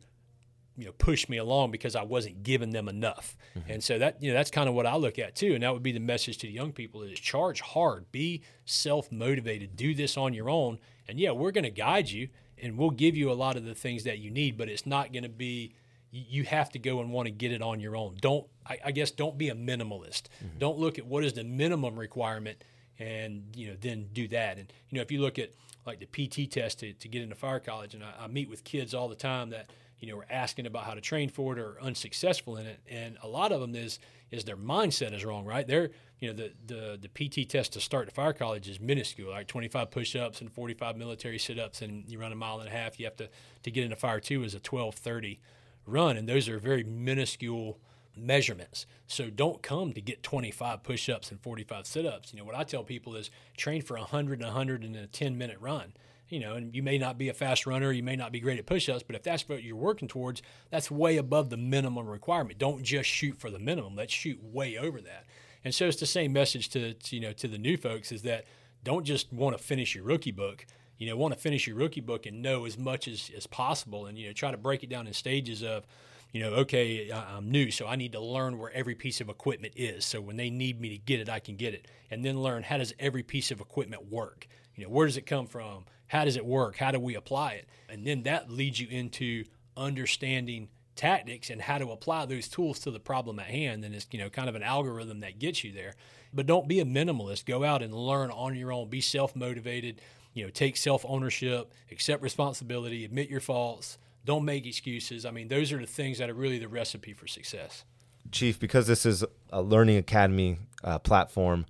[0.77, 3.37] you know, push me along because I wasn't giving them enough.
[3.57, 3.73] Mm-hmm.
[3.73, 5.55] And so that, you know, that's kind of what I look at too.
[5.55, 9.13] And that would be the message to the young people is charge hard, be self
[9.13, 10.79] motivated, do this on your own.
[11.09, 12.29] And yeah, we're going to guide you
[12.61, 15.13] and we'll give you a lot of the things that you need, but it's not
[15.13, 15.75] going to be
[16.11, 18.17] you have to go and want to get it on your own.
[18.21, 20.29] Don't I, I guess don't be a minimalist.
[20.45, 20.59] Mm-hmm.
[20.59, 22.63] Don't look at what is the minimum requirement
[22.99, 24.59] and you know then do that.
[24.59, 25.51] And you know if you look at
[25.87, 28.65] like the PT test to, to get into fire college, and I, I meet with
[28.65, 29.71] kids all the time that
[30.05, 33.17] you know are asking about how to train for it or unsuccessful in it, and
[33.23, 33.99] a lot of them is
[34.31, 35.45] is their mindset is wrong.
[35.45, 35.67] Right?
[35.67, 35.91] They're
[36.25, 39.47] you know, the, the, the PT test to start to fire college is minuscule, like
[39.47, 42.99] 25 push-ups and 45 military sit-ups, and you run a mile and a half.
[42.99, 43.29] You have to,
[43.63, 45.39] to get into fire two is a 1230
[45.85, 47.79] run, and those are very minuscule
[48.17, 48.87] measurements.
[49.07, 52.33] So don't come to get 25 push-ups and 45 sit-ups.
[52.33, 55.59] You know, what I tell people is train for 100 and 100 in a 10-minute
[55.61, 55.93] run.
[56.29, 58.59] You know, and you may not be a fast runner, you may not be great
[58.59, 62.59] at push-ups, but if that's what you're working towards, that's way above the minimum requirement.
[62.59, 63.95] Don't just shoot for the minimum.
[63.95, 65.27] Let's shoot way over that.
[65.65, 68.23] And so it's the same message to, to you know to the new folks is
[68.23, 68.47] that
[68.83, 70.67] don't just want to finish your rookie book.
[70.99, 74.07] You know, want to finish your rookie book and know as much as, as possible,
[74.07, 75.87] and you know, try to break it down in stages of,
[76.33, 79.75] you know, okay, I'm new, so I need to learn where every piece of equipment
[79.77, 80.05] is.
[80.05, 82.63] So when they need me to get it, I can get it, and then learn
[82.63, 84.47] how does every piece of equipment work.
[84.77, 85.85] You know, where does it come from?
[86.15, 86.77] How does it work?
[86.77, 87.69] How do we apply it?
[87.89, 89.47] And then that leads you into
[89.77, 93.85] understanding tactics and how to apply those tools to the problem at hand.
[93.85, 95.95] And it's, you know, kind of an algorithm that gets you there.
[96.33, 97.47] But don't be a minimalist.
[97.47, 98.89] Go out and learn on your own.
[98.91, 100.01] Be self motivated.
[100.35, 103.99] You know, take self ownership, accept responsibility, admit your faults.
[104.25, 105.27] Don't make excuses.
[105.27, 107.85] I mean, those are the things that are really the recipe for success.
[108.31, 111.67] Chief, because this is a learning academy uh, platform,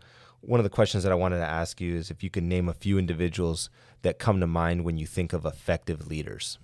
[0.46, 2.68] one of the questions that I wanted to ask you is if you could name
[2.68, 3.70] a few individuals
[4.02, 6.58] that come to mind when you think of effective leaders.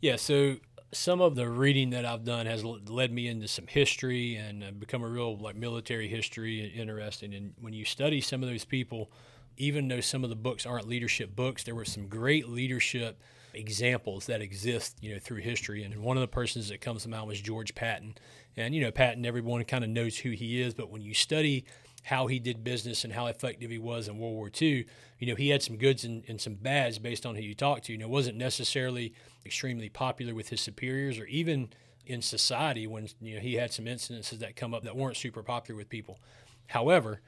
[0.00, 0.56] Yeah, so
[0.92, 4.70] some of the reading that I've done has led me into some history and uh,
[4.72, 7.34] become a real like military history interesting.
[7.34, 9.10] And when you study some of those people,
[9.56, 13.20] even though some of the books aren't leadership books, there were some great leadership
[13.52, 15.82] examples that exist, you know, through history.
[15.82, 18.14] And one of the persons that comes to mind was George Patton.
[18.56, 21.64] And you know, Patton, everyone kind of knows who he is, but when you study
[22.02, 24.86] how he did business and how effective he was in World War II,
[25.18, 27.84] you know, he had some goods and, and some bads based on who you talked
[27.86, 27.92] to.
[27.92, 29.12] You know, wasn't necessarily
[29.44, 31.70] extremely popular with his superiors or even
[32.06, 35.42] in society when you know he had some incidences that come up that weren't super
[35.42, 36.18] popular with people.
[36.66, 37.20] However,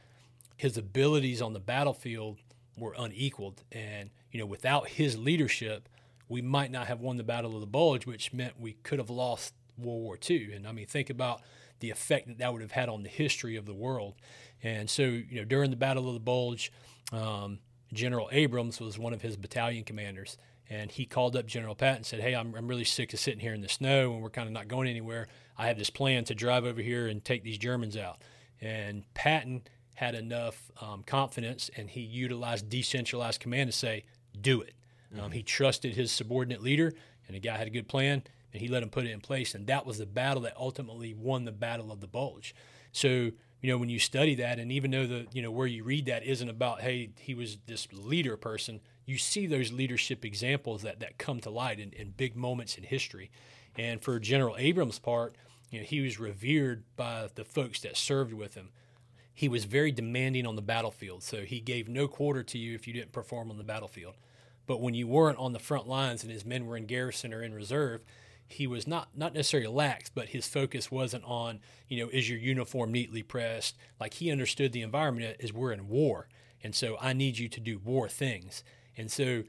[0.57, 2.39] his abilities on the battlefield
[2.77, 5.89] were unequaled, and you know, without his leadership,
[6.29, 9.11] we might not have won the Battle of the Bulge, which meant we could have
[9.11, 10.53] lost World War II.
[10.55, 11.43] And I mean, think about
[11.81, 14.15] the effect that that would have had on the history of the world.
[14.63, 16.73] And so, you know, during the Battle of the Bulge,
[17.13, 17.59] um,
[17.93, 20.39] General Abrams was one of his battalion commanders.
[20.71, 23.41] And he called up General Patton and said, Hey, I'm, I'm really sick of sitting
[23.41, 25.29] here in the snow and we're kind of not going anywhere.
[25.59, 28.23] I have this plan to drive over here and take these Germans out.
[28.61, 29.63] And Patton
[29.95, 34.05] had enough um, confidence and he utilized decentralized command to say,
[34.41, 34.75] Do it.
[35.13, 35.25] Mm-hmm.
[35.25, 36.93] Um, he trusted his subordinate leader,
[37.27, 39.55] and the guy had a good plan, and he let him put it in place.
[39.55, 42.55] And that was the battle that ultimately won the Battle of the Bulge.
[42.93, 43.31] So,
[43.63, 46.07] you know, when you study that, and even though the, you know, where you read
[46.07, 50.99] that isn't about, hey, he was this leader person, you see those leadership examples that,
[50.99, 53.31] that come to light in, in big moments in history.
[53.79, 55.37] And for General Abrams' part,
[55.71, 58.71] you know, he was revered by the folks that served with him.
[59.33, 62.87] He was very demanding on the battlefield, so he gave no quarter to you if
[62.87, 64.15] you didn't perform on the battlefield.
[64.67, 67.43] But when you weren't on the front lines and his men were in garrison or
[67.43, 68.03] in reserve,
[68.49, 72.39] he was not not necessarily lax, but his focus wasn't on, you know, is your
[72.39, 73.77] uniform neatly pressed?
[74.01, 76.29] Like he understood the environment is we're in war.
[76.63, 78.63] And so I need you to do war things.
[78.97, 79.45] And so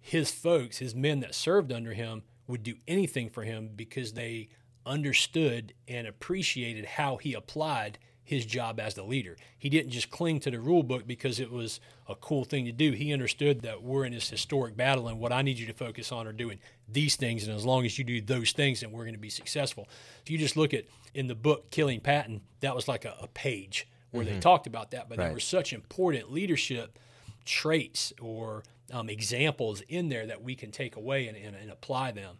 [0.00, 4.48] his folks, his men that served under him, would do anything for him because they
[4.84, 9.36] understood and appreciated how he applied his job as the leader.
[9.56, 12.72] He didn't just cling to the rule book because it was a cool thing to
[12.72, 12.90] do.
[12.90, 16.10] He understood that we're in this historic battle and what I need you to focus
[16.10, 16.58] on are doing
[16.88, 17.46] these things.
[17.46, 19.88] And as long as you do those things, then we're going to be successful.
[20.22, 23.28] If you just look at in the book Killing Patton, that was like a, a
[23.28, 24.34] page where mm-hmm.
[24.34, 25.26] they talked about that, but right.
[25.26, 26.98] there were such important leadership
[27.44, 32.10] traits or um, examples in there that we can take away and, and, and apply
[32.10, 32.38] them.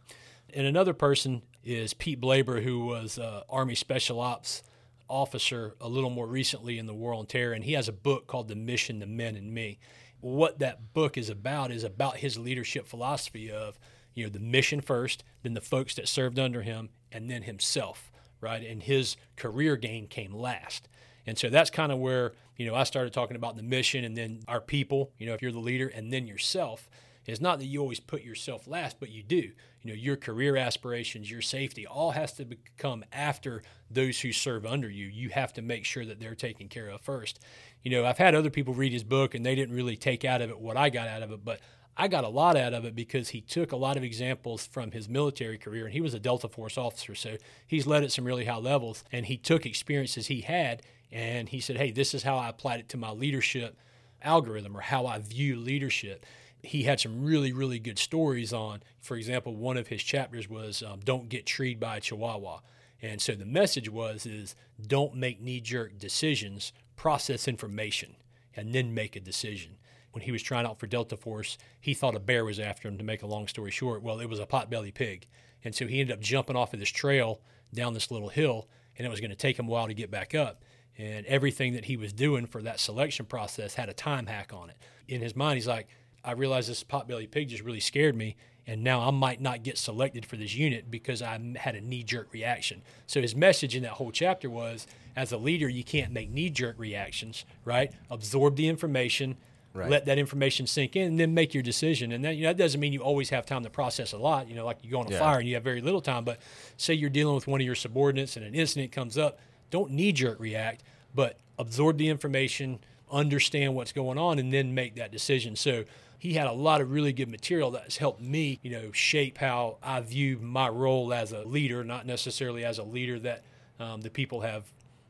[0.52, 4.64] And another person is Pete Blaber, who was uh, Army Special Ops
[5.08, 8.26] officer a little more recently in the War on Terror, and he has a book
[8.26, 9.78] called The Mission, the Men, and Me.
[10.20, 13.78] What that book is about is about his leadership philosophy of,
[14.14, 18.10] you know, the mission first, then the folks that served under him, and then himself,
[18.40, 18.66] right?
[18.66, 20.88] And his career gain came last.
[21.26, 24.16] And so that's kind of where, you know, I started talking about the mission and
[24.16, 26.88] then our people, you know, if you're the leader, and then yourself.
[27.26, 29.36] It's not that you always put yourself last, but you do.
[29.82, 32.46] You know, your career aspirations, your safety, all has to
[32.78, 35.06] come after those who serve under you.
[35.06, 37.40] You have to make sure that they're taken care of first.
[37.82, 40.42] You know, I've had other people read his book and they didn't really take out
[40.42, 41.60] of it what I got out of it, but
[41.96, 44.90] I got a lot out of it because he took a lot of examples from
[44.90, 48.26] his military career, and he was a Delta Force officer, so he's led at some
[48.26, 49.02] really high levels.
[49.10, 52.80] And he took experiences he had, and he said, "Hey, this is how I applied
[52.80, 53.78] it to my leadership
[54.20, 56.26] algorithm, or how I view leadership."
[56.66, 58.82] He had some really, really good stories on.
[59.00, 62.60] For example, one of his chapters was um, "Don't get treed by a Chihuahua,"
[63.00, 64.54] and so the message was is
[64.86, 68.16] don't make knee-jerk decisions, process information,
[68.54, 69.78] and then make a decision.
[70.12, 72.96] When he was trying out for Delta Force, he thought a bear was after him.
[72.98, 75.26] To make a long story short, well, it was a potbelly pig,
[75.62, 77.40] and so he ended up jumping off of this trail
[77.74, 80.10] down this little hill, and it was going to take him a while to get
[80.10, 80.62] back up.
[80.98, 84.70] And everything that he was doing for that selection process had a time hack on
[84.70, 84.76] it.
[85.06, 85.88] In his mind, he's like,
[86.26, 89.78] I realized this potbelly pig just really scared me, and now I might not get
[89.78, 92.82] selected for this unit because I had a knee jerk reaction.
[93.06, 96.50] So his message in that whole chapter was as a leader, you can't make knee
[96.50, 97.92] jerk reactions, right?
[98.10, 99.36] Absorb the information.
[99.72, 99.90] Right.
[99.90, 102.10] Let that information sink in, and then make your decision.
[102.10, 104.48] And that, you know, that doesn't mean you always have time to process a lot.
[104.48, 105.18] You know, like you go on a yeah.
[105.18, 106.24] fire and you have very little time.
[106.24, 106.38] But
[106.78, 109.38] say you're dealing with one of your subordinates and an incident comes up,
[109.70, 110.82] don't knee jerk react,
[111.14, 112.78] but absorb the information,
[113.10, 115.56] understand what's going on, and then make that decision.
[115.56, 115.84] So
[116.18, 119.78] he had a lot of really good material that's helped me, you know, shape how
[119.82, 123.44] I view my role as a leader, not necessarily as a leader that
[123.78, 124.64] um, the people have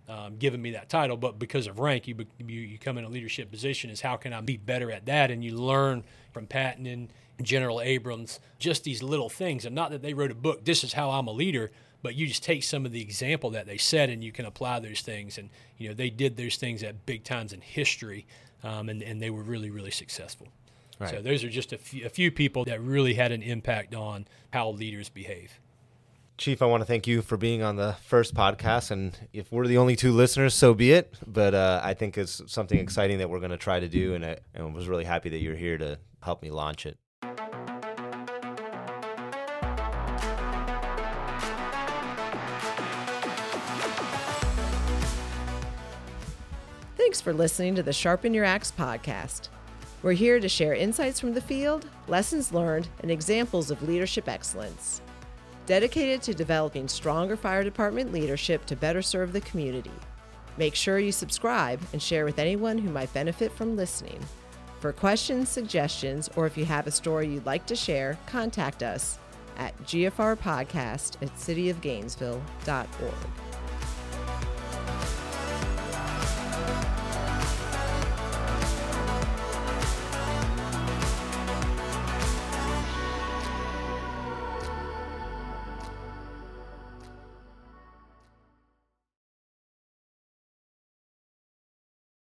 [0.08, 3.08] um, given me that title, but because of rank, you, you, you come in a
[3.08, 3.90] leadership position.
[3.90, 5.30] Is how can I be better at that?
[5.30, 7.08] And you learn from Patton and
[7.42, 10.64] General Abrams just these little things, and not that they wrote a book.
[10.64, 11.70] This is how I'm a leader,
[12.06, 14.78] but you just take some of the example that they said, and you can apply
[14.78, 15.38] those things.
[15.38, 18.28] And you know they did those things at big times in history,
[18.62, 20.46] um, and and they were really really successful.
[21.00, 21.10] Right.
[21.10, 24.28] So those are just a few, a few people that really had an impact on
[24.52, 25.58] how leaders behave.
[26.38, 28.92] Chief, I want to thank you for being on the first podcast.
[28.92, 31.12] And if we're the only two listeners, so be it.
[31.26, 34.14] But uh, I think it's something exciting that we're going to try to do.
[34.14, 36.96] And I, and I was really happy that you're here to help me launch it.
[47.16, 49.48] Thanks for listening to the Sharpen Your Axe podcast.
[50.02, 55.00] We're here to share insights from the field, lessons learned, and examples of leadership excellence.
[55.64, 59.94] Dedicated to developing stronger fire department leadership to better serve the community.
[60.58, 64.20] Make sure you subscribe and share with anyone who might benefit from listening.
[64.80, 69.18] For questions, suggestions, or if you have a story you'd like to share, contact us
[69.56, 73.45] at gfrpodcast at cityofgainesville.org.